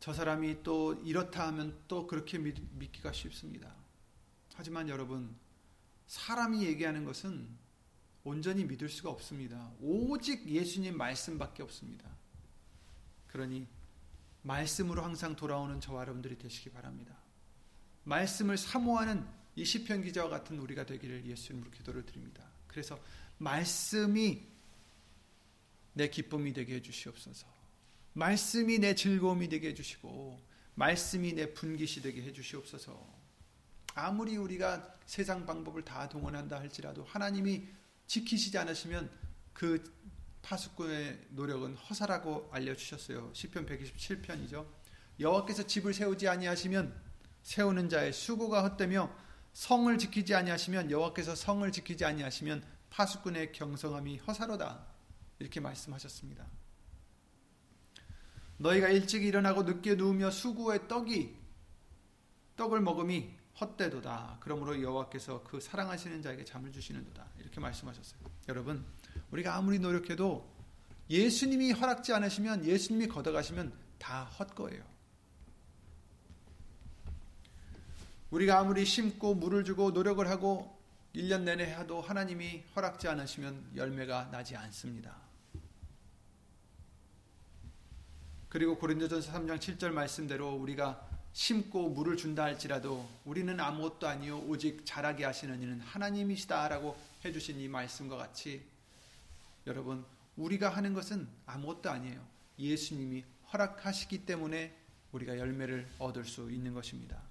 저 0.00 0.12
사람이 0.12 0.62
또 0.62 0.94
이렇다 1.04 1.46
하면 1.48 1.80
또 1.88 2.06
그렇게 2.06 2.38
믿, 2.38 2.56
믿기가 2.76 3.12
쉽습니다. 3.12 3.74
하지만 4.54 4.88
여러분 4.88 5.36
사람이 6.06 6.64
얘기하는 6.64 7.04
것은 7.04 7.58
온전히 8.24 8.64
믿을 8.64 8.88
수가 8.88 9.10
없습니다. 9.10 9.72
오직 9.80 10.48
예수님 10.48 10.96
말씀밖에 10.96 11.62
없습니다. 11.62 12.21
그러니 13.32 13.66
말씀으로 14.42 15.02
항상 15.02 15.34
돌아오는 15.34 15.80
저와 15.80 16.02
여러분들이 16.02 16.36
되시기 16.38 16.70
바랍니다. 16.70 17.16
말씀을 18.04 18.58
사모하는 18.58 19.26
이 19.56 19.64
시편 19.64 20.02
기자와 20.04 20.28
같은 20.28 20.58
우리가 20.58 20.84
되기를 20.84 21.26
예수님으로 21.26 21.70
기도를 21.70 22.04
드립니다. 22.04 22.44
그래서 22.66 22.98
말씀이 23.38 24.46
내 25.94 26.08
기쁨이 26.08 26.52
되게 26.52 26.76
해 26.76 26.82
주시옵소서. 26.82 27.46
말씀이 28.14 28.78
내 28.78 28.94
즐거움이 28.94 29.48
되게 29.48 29.68
해 29.68 29.74
주시고 29.74 30.40
말씀이 30.74 31.32
내 31.34 31.52
분깃이 31.52 32.02
되게 32.02 32.22
해 32.22 32.32
주시옵소서. 32.32 33.22
아무리 33.94 34.36
우리가 34.36 34.98
세상 35.06 35.44
방법을 35.46 35.84
다 35.84 36.08
동원한다 36.08 36.58
할지라도 36.58 37.04
하나님이 37.04 37.66
지키시지 38.06 38.56
않으시면 38.58 39.10
그 39.52 39.82
파수꾼의 40.42 41.28
노력은 41.30 41.76
허사라고 41.76 42.50
알려주셨어요. 42.52 43.30
시편 43.32 43.66
127편이죠. 43.66 44.66
여호와께서 45.20 45.66
집을 45.66 45.94
세우지 45.94 46.28
아니하시면 46.28 46.94
세우는 47.42 47.88
자의 47.88 48.12
수고가 48.12 48.62
헛되며 48.62 49.14
성을 49.52 49.96
지키지 49.98 50.34
아니하시면 50.34 50.90
여호와께서 50.90 51.34
성을 51.34 51.70
지키지 51.70 52.04
아니하시면 52.04 52.64
파수꾼의 52.90 53.52
경성함이 53.52 54.18
허사로다. 54.18 54.86
이렇게 55.38 55.60
말씀하셨습니다. 55.60 56.46
너희가 58.58 58.88
일찍 58.88 59.24
일어나고 59.24 59.64
늦게 59.64 59.96
누우며 59.96 60.30
수구의 60.30 60.88
떡이 60.88 61.36
떡을 62.56 62.80
먹음이 62.80 63.34
헛되도다. 63.60 64.38
그러므로 64.40 64.80
여호와께서 64.80 65.42
그 65.42 65.60
사랑하시는 65.60 66.22
자에게 66.22 66.44
잠을 66.44 66.72
주시는도다. 66.72 67.26
이렇게 67.38 67.60
말씀하셨어요. 67.60 68.20
여러분, 68.48 68.84
우리가 69.30 69.56
아무리 69.56 69.78
노력해도 69.78 70.50
예수님이 71.10 71.72
허락지 71.72 72.12
않으시면 72.12 72.64
예수님이 72.64 73.08
걷어가시면 73.08 73.72
다 73.98 74.24
헛거예요. 74.24 74.82
우리가 78.30 78.60
아무리 78.60 78.84
심고 78.84 79.34
물을 79.34 79.62
주고 79.62 79.90
노력을 79.90 80.26
하고 80.28 80.80
1년 81.14 81.42
내내 81.42 81.64
해도 81.64 82.00
하나님이 82.00 82.64
허락지 82.74 83.08
않으시면 83.08 83.72
열매가 83.76 84.30
나지 84.32 84.56
않습니다. 84.56 85.14
그리고 88.48 88.76
고린도전서 88.78 89.32
3장 89.32 89.58
7절 89.58 89.90
말씀대로 89.92 90.54
우리가 90.54 91.08
심고 91.32 91.90
물을 91.90 92.16
준다 92.16 92.44
할지라도 92.44 93.08
우리는 93.24 93.58
아무것도 93.58 94.06
아니요 94.06 94.38
오직 94.40 94.84
자라게 94.84 95.24
하시는 95.24 95.62
이는 95.62 95.80
하나님이시다라고 95.80 96.96
해주신 97.24 97.60
이 97.60 97.68
말씀과 97.68 98.16
같이 98.16 98.62
여러분 99.66 100.04
우리가 100.36 100.68
하는 100.68 100.94
것은 100.94 101.28
아무것도 101.46 101.90
아니에요. 101.90 102.26
예수님이 102.58 103.24
허락하시기 103.52 104.24
때문에 104.24 104.76
우리가 105.12 105.38
열매를 105.38 105.88
얻을 105.98 106.24
수 106.24 106.50
있는 106.50 106.74
것입니다. 106.74 107.22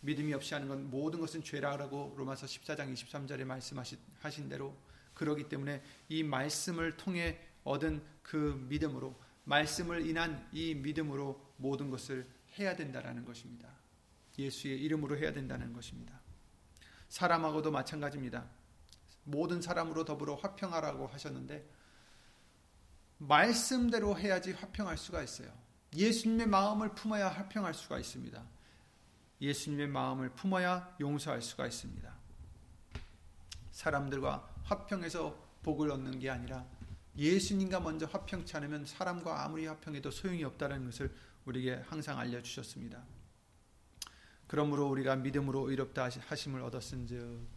믿음이 0.00 0.34
없이 0.34 0.54
하는 0.54 0.68
건 0.68 0.90
모든 0.90 1.20
것은 1.20 1.42
죄라라고 1.42 2.14
로마서 2.16 2.46
14장 2.46 2.92
23절에 2.92 3.44
말씀하신 3.44 4.48
대로 4.48 4.76
그러기 5.14 5.48
때문에 5.48 5.82
이 6.08 6.22
말씀을 6.22 6.96
통해 6.96 7.40
얻은 7.64 8.02
그 8.22 8.64
믿음으로 8.68 9.18
말씀을 9.44 10.06
인한 10.06 10.48
이 10.52 10.74
믿음으로 10.74 11.54
모든 11.56 11.90
것을 11.90 12.26
해야 12.58 12.76
된다라는 12.76 13.24
것입니다. 13.24 13.68
예수의 14.38 14.80
이름으로 14.82 15.16
해야 15.16 15.32
된다는 15.32 15.72
것입니다. 15.72 16.20
사람하고도 17.08 17.70
마찬가지입니다. 17.70 18.48
모든 19.26 19.60
사람으로 19.60 20.04
더불어 20.04 20.36
화평하라고 20.36 21.08
하셨는데 21.08 21.68
말씀대로 23.18 24.16
해야지 24.18 24.52
화평할 24.52 24.96
수가 24.96 25.22
있어요. 25.22 25.52
예수님의 25.94 26.46
마음을 26.46 26.94
품어야 26.94 27.28
화평할 27.28 27.74
수가 27.74 27.98
있습니다. 27.98 28.42
예수님의 29.40 29.88
마음을 29.88 30.30
품어야 30.30 30.96
용서할 31.00 31.42
수가 31.42 31.66
있습니다. 31.66 32.14
사람들과 33.72 34.48
화평해서 34.64 35.36
복을 35.62 35.90
얻는 35.90 36.18
게 36.20 36.30
아니라 36.30 36.64
예수님과 37.16 37.80
먼저 37.80 38.06
화평치 38.06 38.56
않으면 38.56 38.84
사람과 38.86 39.44
아무리 39.44 39.66
화평해도 39.66 40.10
소용이 40.10 40.44
없다는 40.44 40.84
것을 40.86 41.14
우리에게 41.46 41.82
항상 41.88 42.18
알려주셨습니다. 42.18 43.02
그러므로 44.46 44.88
우리가 44.88 45.16
믿음으로 45.16 45.68
의롭다 45.70 46.08
하심을 46.28 46.60
얻었은즉 46.62 47.55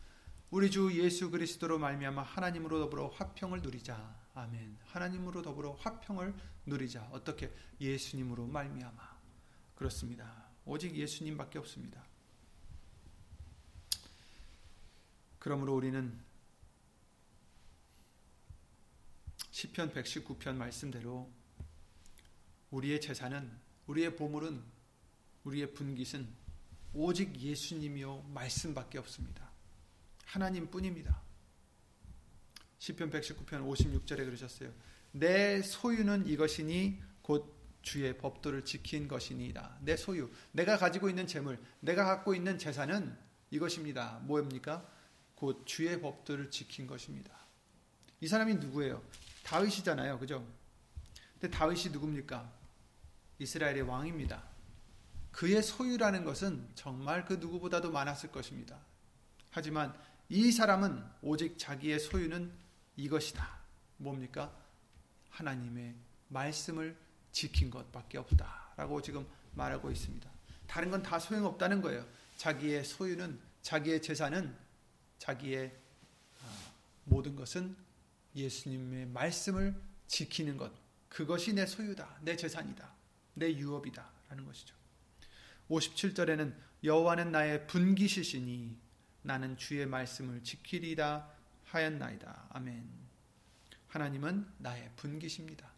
우리 0.51 0.71
주 0.71 0.91
예수 0.99 1.29
그리스도로 1.29 1.77
말미암아 1.77 2.23
하나님으로 2.23 2.79
더불어 2.79 3.09
화평을 3.09 3.61
누리자. 3.61 4.19
아멘. 4.33 4.79
하나님으로 4.83 5.43
더불어 5.43 5.73
화평을 5.73 6.33
누리자. 6.65 7.07
어떻게 7.11 7.53
예수님으로 7.79 8.47
말미암아. 8.47 9.19
그렇습니다. 9.75 10.49
오직 10.65 10.95
예수님밖에 10.95 11.59
없습니다. 11.59 12.03
그러므로 15.37 15.75
우리는 15.75 16.19
시편 19.51 19.93
119편 19.93 20.55
말씀대로 20.55 21.31
우리의 22.71 23.01
재산은 23.01 23.51
우리의 23.85 24.15
보물은 24.15 24.63
우리의 25.43 25.73
분깃은 25.73 26.27
오직 26.93 27.35
예수님이요 27.35 28.23
말씀밖에 28.33 28.97
없습니다. 28.97 29.48
하나님뿐입니다. 30.29 31.21
시편 32.77 33.09
119편 33.09 33.67
56절에 33.67 34.17
그러셨어요. 34.25 34.71
내 35.11 35.61
소유는 35.61 36.27
이것이니 36.27 37.01
곧 37.21 37.55
주의 37.81 38.15
법도를 38.17 38.63
지킨 38.63 39.07
것이니이다. 39.07 39.79
내 39.81 39.97
소유, 39.97 40.29
내가 40.51 40.77
가지고 40.77 41.09
있는 41.09 41.25
재물, 41.25 41.59
내가 41.79 42.05
갖고 42.05 42.35
있는 42.35 42.57
재산은 42.57 43.17
이것입니다. 43.51 44.19
뭐입니까? 44.23 44.87
곧 45.35 45.63
주의 45.65 45.99
법도를 45.99 46.51
지킨 46.51 46.85
것입니다. 46.85 47.33
이 48.21 48.27
사람이 48.27 48.55
누구예요? 48.55 49.01
다윗이잖아요. 49.43 50.19
그죠? 50.19 50.45
근데 51.39 51.49
다윗이 51.49 51.91
누굽니까? 51.91 52.53
이스라엘의 53.39 53.81
왕입니다. 53.83 54.43
그의 55.31 55.63
소유라는 55.63 56.25
것은 56.25 56.67
정말 56.75 57.25
그 57.25 57.33
누구보다도 57.33 57.91
많았을 57.91 58.31
것입니다. 58.31 58.77
하지만 59.49 59.97
이 60.29 60.51
사람은 60.51 61.03
오직 61.23 61.57
자기의 61.57 61.99
소유는 61.99 62.51
이것이다. 62.95 63.59
뭡니까? 63.97 64.55
하나님의 65.31 65.95
말씀을 66.27 66.95
지킨 67.31 67.71
것밖에 67.71 68.19
없다. 68.19 68.73
라고 68.77 69.01
지금 69.01 69.25
말하고 69.53 69.89
있습니다. 69.89 70.29
다른 70.67 70.91
건 70.91 71.01
다 71.01 71.17
소용없다는 71.17 71.81
거예요. 71.81 72.07
자기의 72.37 72.85
소유는, 72.85 73.39
자기의 73.63 74.01
재산은, 74.03 74.55
자기의 75.17 75.75
아, 76.41 76.73
모든 77.05 77.35
것은 77.35 77.75
예수님의 78.35 79.07
말씀을 79.07 79.75
지키는 80.07 80.57
것. 80.57 80.71
그것이 81.09 81.53
내 81.53 81.65
소유다. 81.65 82.19
내 82.21 82.35
재산이다. 82.35 82.93
내 83.33 83.51
유업이다. 83.51 84.07
라는 84.29 84.45
것이죠. 84.45 84.75
57절에는 85.69 86.53
여호와는 86.83 87.31
나의 87.31 87.65
분기시시니 87.65 88.77
나는 89.21 89.57
주의 89.57 89.85
말씀을 89.85 90.43
지키리라 90.43 91.29
하였나이다. 91.65 92.47
아멘. 92.49 92.87
하나님은 93.87 94.47
나의 94.59 94.91
분기십니다. 94.95 95.69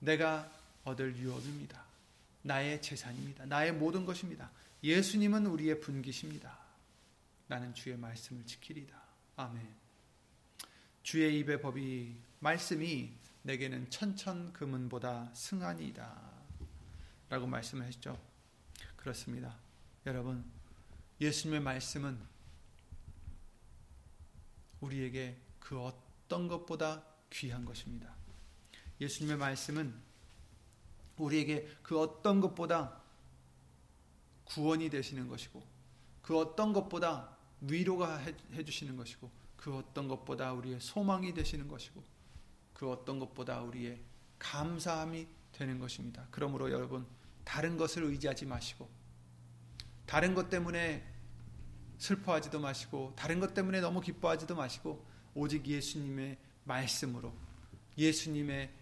내가 0.00 0.50
얻을 0.84 1.16
유업입니다. 1.16 1.84
나의 2.42 2.80
재산입니다. 2.82 3.46
나의 3.46 3.72
모든 3.72 4.04
것입니다. 4.04 4.50
예수님은 4.82 5.46
우리의 5.46 5.80
분기십니다. 5.80 6.56
나는 7.46 7.74
주의 7.74 7.96
말씀을 7.96 8.46
지키리다. 8.46 8.96
아멘. 9.36 9.74
주의 11.02 11.38
입의 11.38 11.60
법이 11.60 12.16
말씀이 12.40 13.12
내게는 13.42 13.90
천천 13.90 14.52
금은보다 14.52 15.32
승하니이다. 15.34 16.28
라고 17.30 17.46
말씀하셨죠. 17.46 18.20
그렇습니다. 18.96 19.56
여러분 20.06 20.44
예수님의 21.20 21.60
말씀은 21.60 22.18
우리에게 24.80 25.40
그 25.58 25.80
어떤 25.80 26.48
것보다 26.48 27.04
귀한 27.30 27.64
것입니다. 27.64 28.14
예수님의 29.00 29.36
말씀은 29.36 29.94
우리에게 31.16 31.68
그 31.82 31.98
어떤 32.00 32.40
것보다 32.40 33.02
구원이 34.44 34.88
되시는 34.90 35.28
것이고, 35.28 35.62
그 36.22 36.38
어떤 36.38 36.72
것보다 36.72 37.36
위로가 37.60 38.18
해주시는 38.52 38.96
것이고, 38.96 39.30
그 39.56 39.76
어떤 39.76 40.08
것보다 40.08 40.52
우리의 40.52 40.80
소망이 40.80 41.34
되시는 41.34 41.68
것이고, 41.68 42.02
그 42.72 42.90
어떤 42.90 43.18
것보다 43.18 43.60
우리의 43.62 44.00
감사함이 44.38 45.26
되는 45.52 45.78
것입니다. 45.80 46.26
그러므로 46.30 46.70
여러분, 46.70 47.06
다른 47.44 47.76
것을 47.76 48.04
의지하지 48.04 48.46
마시고, 48.46 48.88
다른 50.08 50.34
것 50.34 50.48
때문에 50.48 51.06
슬퍼하지도 51.98 52.58
마시고 52.60 53.12
다른 53.14 53.40
것 53.40 53.52
때문에 53.52 53.82
너무 53.82 54.00
기뻐하지도 54.00 54.56
마시고 54.56 55.04
오직 55.34 55.66
예수님의 55.66 56.38
말씀으로 56.64 57.30
예수님의 57.98 58.72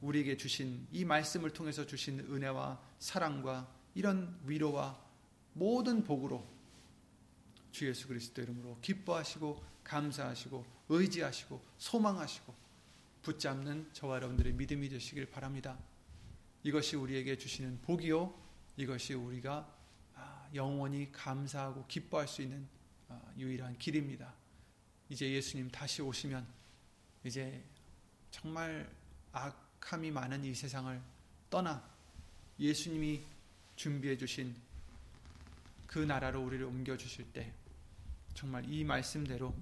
우리에게 0.00 0.36
주신 0.36 0.84
이 0.90 1.04
말씀을 1.04 1.50
통해서 1.50 1.86
주신 1.86 2.18
은혜와 2.18 2.80
사랑과 2.98 3.72
이런 3.94 4.36
위로와 4.46 5.00
모든 5.52 6.02
복으로 6.02 6.44
주 7.70 7.86
예수 7.86 8.08
그리스도 8.08 8.42
이름으로 8.42 8.78
기뻐하시고 8.82 9.62
감사하시고 9.84 10.66
의지하시고 10.88 11.62
소망하시고 11.78 12.52
붙잡는 13.22 13.90
저와 13.92 14.16
여러분들의 14.16 14.54
믿음이 14.54 14.88
되시길 14.88 15.30
바랍니다. 15.30 15.78
이것이 16.64 16.96
우리에게 16.96 17.38
주시는 17.38 17.80
복이요 17.82 18.34
이것이 18.76 19.14
우리가 19.14 19.77
영원히 20.54 21.10
감사하고 21.12 21.86
기뻐할 21.86 22.26
수 22.28 22.42
있는 22.42 22.66
어, 23.08 23.32
유일한 23.36 23.78
길입니다. 23.78 24.32
이제 25.08 25.30
예수님 25.30 25.70
다시 25.70 26.02
오시면 26.02 26.46
이제 27.24 27.62
정말 28.30 28.88
악함이 29.32 30.10
많은 30.10 30.44
이 30.44 30.54
세상을 30.54 31.00
떠나 31.50 31.82
예수님이 32.58 33.22
준비해 33.76 34.16
주신 34.16 34.54
그 35.86 35.98
나라로 35.98 36.42
우리를 36.44 36.64
옮겨 36.66 36.96
주실 36.96 37.32
때 37.32 37.52
정말 38.34 38.68
이 38.70 38.84
말씀대로 38.84 39.54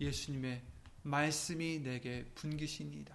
예수님의 0.00 0.62
말씀이 1.02 1.78
내게 1.80 2.24
분기시니이다. 2.34 3.14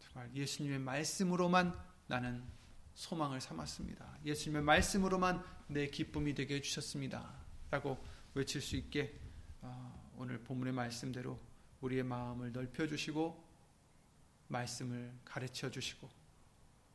정말 0.00 0.34
예수님의 0.34 0.80
말씀으로만 0.80 1.78
나는 2.06 2.42
소망을 2.96 3.40
삼았습니다. 3.40 4.18
예수님의 4.24 4.62
말씀으로만 4.62 5.44
내 5.68 5.88
기쁨이 5.88 6.34
되게 6.34 6.56
해주셨습니다. 6.56 7.30
라고 7.70 8.02
외칠 8.34 8.60
수 8.60 8.74
있게 8.74 9.20
어, 9.60 10.12
오늘 10.16 10.42
본문의 10.42 10.72
말씀대로 10.72 11.38
우리의 11.82 12.02
마음을 12.02 12.52
넓혀주시고 12.52 13.44
말씀을 14.48 15.12
가르쳐 15.24 15.70
주시고 15.70 16.08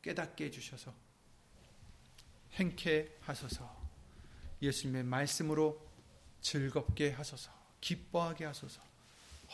깨닫게 0.02 0.46
해주셔서 0.46 0.92
행케 2.54 3.18
하소서 3.20 3.80
예수님의 4.60 5.04
말씀으로 5.04 5.88
즐겁게 6.40 7.12
하소서 7.12 7.52
기뻐하게 7.80 8.44
하소서 8.46 8.82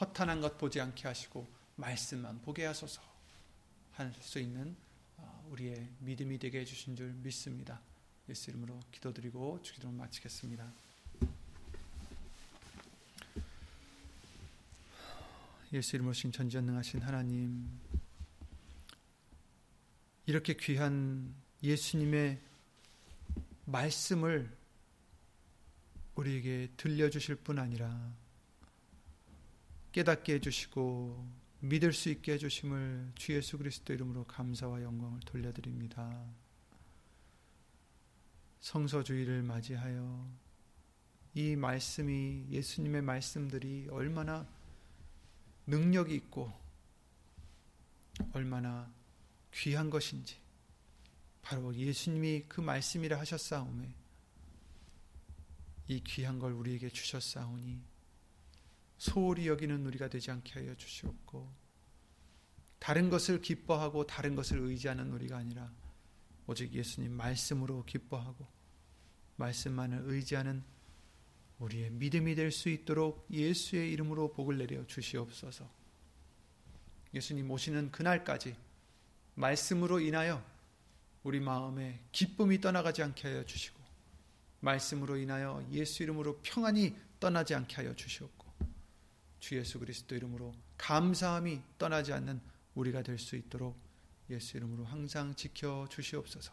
허탄한 0.00 0.40
것 0.40 0.56
보지 0.56 0.80
않게 0.80 1.06
하시고 1.06 1.46
말씀만 1.76 2.40
보게 2.40 2.64
하소서 2.64 3.02
할 3.92 4.12
수 4.20 4.38
있는 4.38 4.76
어, 4.76 4.87
우리의 5.50 5.88
믿음이 6.00 6.38
되게 6.38 6.60
해주신 6.60 6.96
줄 6.96 7.12
믿습니다. 7.14 7.80
예수 8.28 8.50
이름으로 8.50 8.78
기도드리고 8.92 9.60
주기도를 9.62 9.96
마치겠습니다. 9.96 10.70
예수 15.72 15.96
이름으로 15.96 16.12
신 16.12 16.32
전지전능하신 16.32 17.02
하나님 17.02 17.68
이렇게 20.26 20.54
귀한 20.54 21.34
예수님의 21.62 22.40
말씀을 23.64 24.54
우리에게 26.14 26.70
들려주실 26.76 27.36
뿐 27.36 27.58
아니라 27.58 28.12
깨닫게 29.92 30.34
해주시고 30.34 31.47
믿을 31.60 31.92
수 31.92 32.08
있게 32.08 32.34
해주심을 32.34 33.12
주 33.16 33.34
예수 33.34 33.58
그리스도 33.58 33.92
이름으로 33.92 34.24
감사와 34.24 34.82
영광을 34.82 35.20
돌려드립니다. 35.20 36.24
성서주의를 38.60 39.42
맞이하여 39.42 40.30
이 41.34 41.56
말씀이 41.56 42.46
예수님의 42.50 43.02
말씀들이 43.02 43.88
얼마나 43.90 44.46
능력이 45.66 46.14
있고 46.14 46.52
얼마나 48.32 48.92
귀한 49.52 49.90
것인지 49.90 50.36
바로 51.42 51.74
예수님이 51.74 52.44
그 52.48 52.60
말씀이라 52.60 53.18
하셨사오매 53.18 53.88
이 55.88 56.00
귀한 56.04 56.38
걸 56.38 56.52
우리에게 56.52 56.90
주셨사오니 56.90 57.80
소홀히 58.98 59.46
여기는 59.48 59.86
우리가 59.86 60.08
되지 60.08 60.30
않게 60.30 60.60
하여 60.60 60.74
주시옵고 60.74 61.50
다른 62.78 63.10
것을 63.10 63.40
기뻐하고 63.40 64.06
다른 64.06 64.34
것을 64.34 64.58
의지하는 64.58 65.12
우리가 65.12 65.36
아니라 65.36 65.72
오직 66.46 66.72
예수님 66.72 67.12
말씀으로 67.12 67.84
기뻐하고 67.84 68.46
말씀만을 69.36 70.02
의지하는 70.06 70.62
우리의 71.58 71.90
믿음이 71.90 72.34
될 72.34 72.52
수 72.52 72.68
있도록 72.68 73.26
예수의 73.30 73.92
이름으로 73.92 74.32
복을 74.32 74.58
내려 74.58 74.86
주시옵소서. 74.86 75.68
예수님 77.14 77.50
오시는 77.50 77.90
그날까지 77.90 78.54
말씀으로 79.34 80.00
인하여 80.00 80.44
우리 81.22 81.40
마음에 81.40 82.00
기쁨이 82.12 82.60
떠나가지 82.60 83.02
않게 83.02 83.28
하여 83.28 83.44
주시고 83.44 83.78
말씀으로 84.60 85.16
인하여 85.16 85.66
예수 85.70 86.02
이름으로 86.02 86.40
평안이 86.42 86.94
떠나지 87.20 87.54
않게 87.54 87.76
하여 87.76 87.94
주시옵고 87.94 88.37
주 89.40 89.56
예수 89.56 89.78
그리스도 89.78 90.14
이름으로 90.14 90.54
감사함이 90.76 91.60
떠나지 91.78 92.12
않는 92.12 92.40
우리가 92.74 93.02
될 93.02 93.18
수 93.18 93.36
있도록 93.36 93.76
예수 94.30 94.56
이름으로 94.56 94.84
항상 94.84 95.34
지켜 95.34 95.86
주시옵소서. 95.90 96.52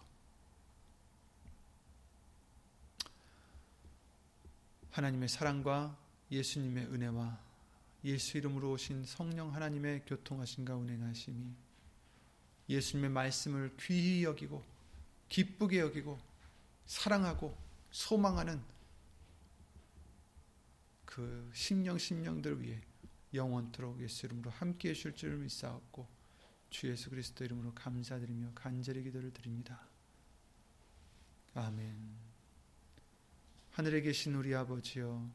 하나님의 4.92 5.28
사랑과 5.28 5.98
예수님의 6.32 6.86
은혜와 6.86 7.38
예수 8.06 8.38
이름으로 8.38 8.72
오신 8.72 9.04
성령 9.06 9.54
하나님의 9.54 10.06
교통하신가 10.06 10.76
운행하심이 10.76 11.54
예수님의 12.70 13.10
말씀을 13.10 13.76
귀히 13.80 14.24
여기고 14.24 14.64
기쁘게 15.28 15.80
여기고 15.80 16.18
사랑하고 16.86 17.58
소망하는 17.92 18.62
그 21.16 21.50
심령 21.54 21.98
심령들 21.98 22.62
위해 22.62 22.82
영원토록 23.34 24.02
예수 24.02 24.26
이름으로 24.26 24.52
함께 24.52 24.90
해줄 24.90 25.16
줄 25.16 25.38
믿사옵고 25.38 26.06
주 26.70 26.90
예수 26.90 27.10
그리스도 27.10 27.46
이름으로 27.46 27.74
감사드리며 27.74 28.52
간절히 28.54 29.02
기도를 29.02 29.32
드립니다. 29.32 29.88
아멘. 31.54 31.96
하늘에 33.72 34.02
계신 34.02 34.36
우리 34.36 34.54
아버지여 34.54 35.32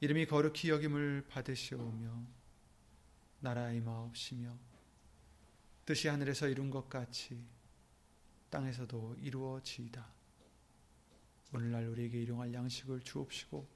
이름이 0.00 0.26
거룩히 0.26 0.70
여김을 0.70 1.26
받으시오며 1.28 2.26
나라의 3.38 3.80
마옵시며 3.82 4.58
뜻이 5.84 6.08
하늘에서 6.08 6.48
이룬 6.48 6.70
것 6.70 6.88
같이 6.88 7.40
땅에서도 8.50 9.14
이루어지이다. 9.20 10.04
오늘날 11.54 11.86
우리에게 11.86 12.20
일용할 12.20 12.52
양식을 12.52 13.02
주옵시고 13.02 13.75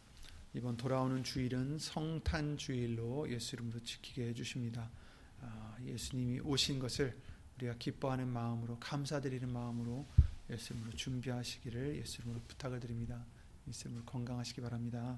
이번 0.53 0.75
돌아오는 0.75 1.23
주일은 1.23 1.79
성탄 1.79 2.57
주일로 2.57 3.29
예수 3.31 3.55
이름으로 3.55 3.79
지키게 3.79 4.27
해주십니다. 4.27 4.91
아, 5.39 5.77
예수님이 5.81 6.41
오신 6.41 6.77
것을 6.79 7.17
우리가 7.57 7.75
기뻐하는 7.79 8.27
마음으로 8.27 8.77
감사드리는 8.79 9.49
마음으로 9.49 10.05
예수 10.49 10.73
이름으로 10.73 10.91
준비하시기를 10.91 11.95
예수 11.95 12.21
이름으로 12.21 12.41
부탁을 12.49 12.81
드립니다. 12.81 13.25
예수 13.69 13.87
이름으로 13.87 14.03
건강하시기 14.03 14.59
바랍니다. 14.59 15.17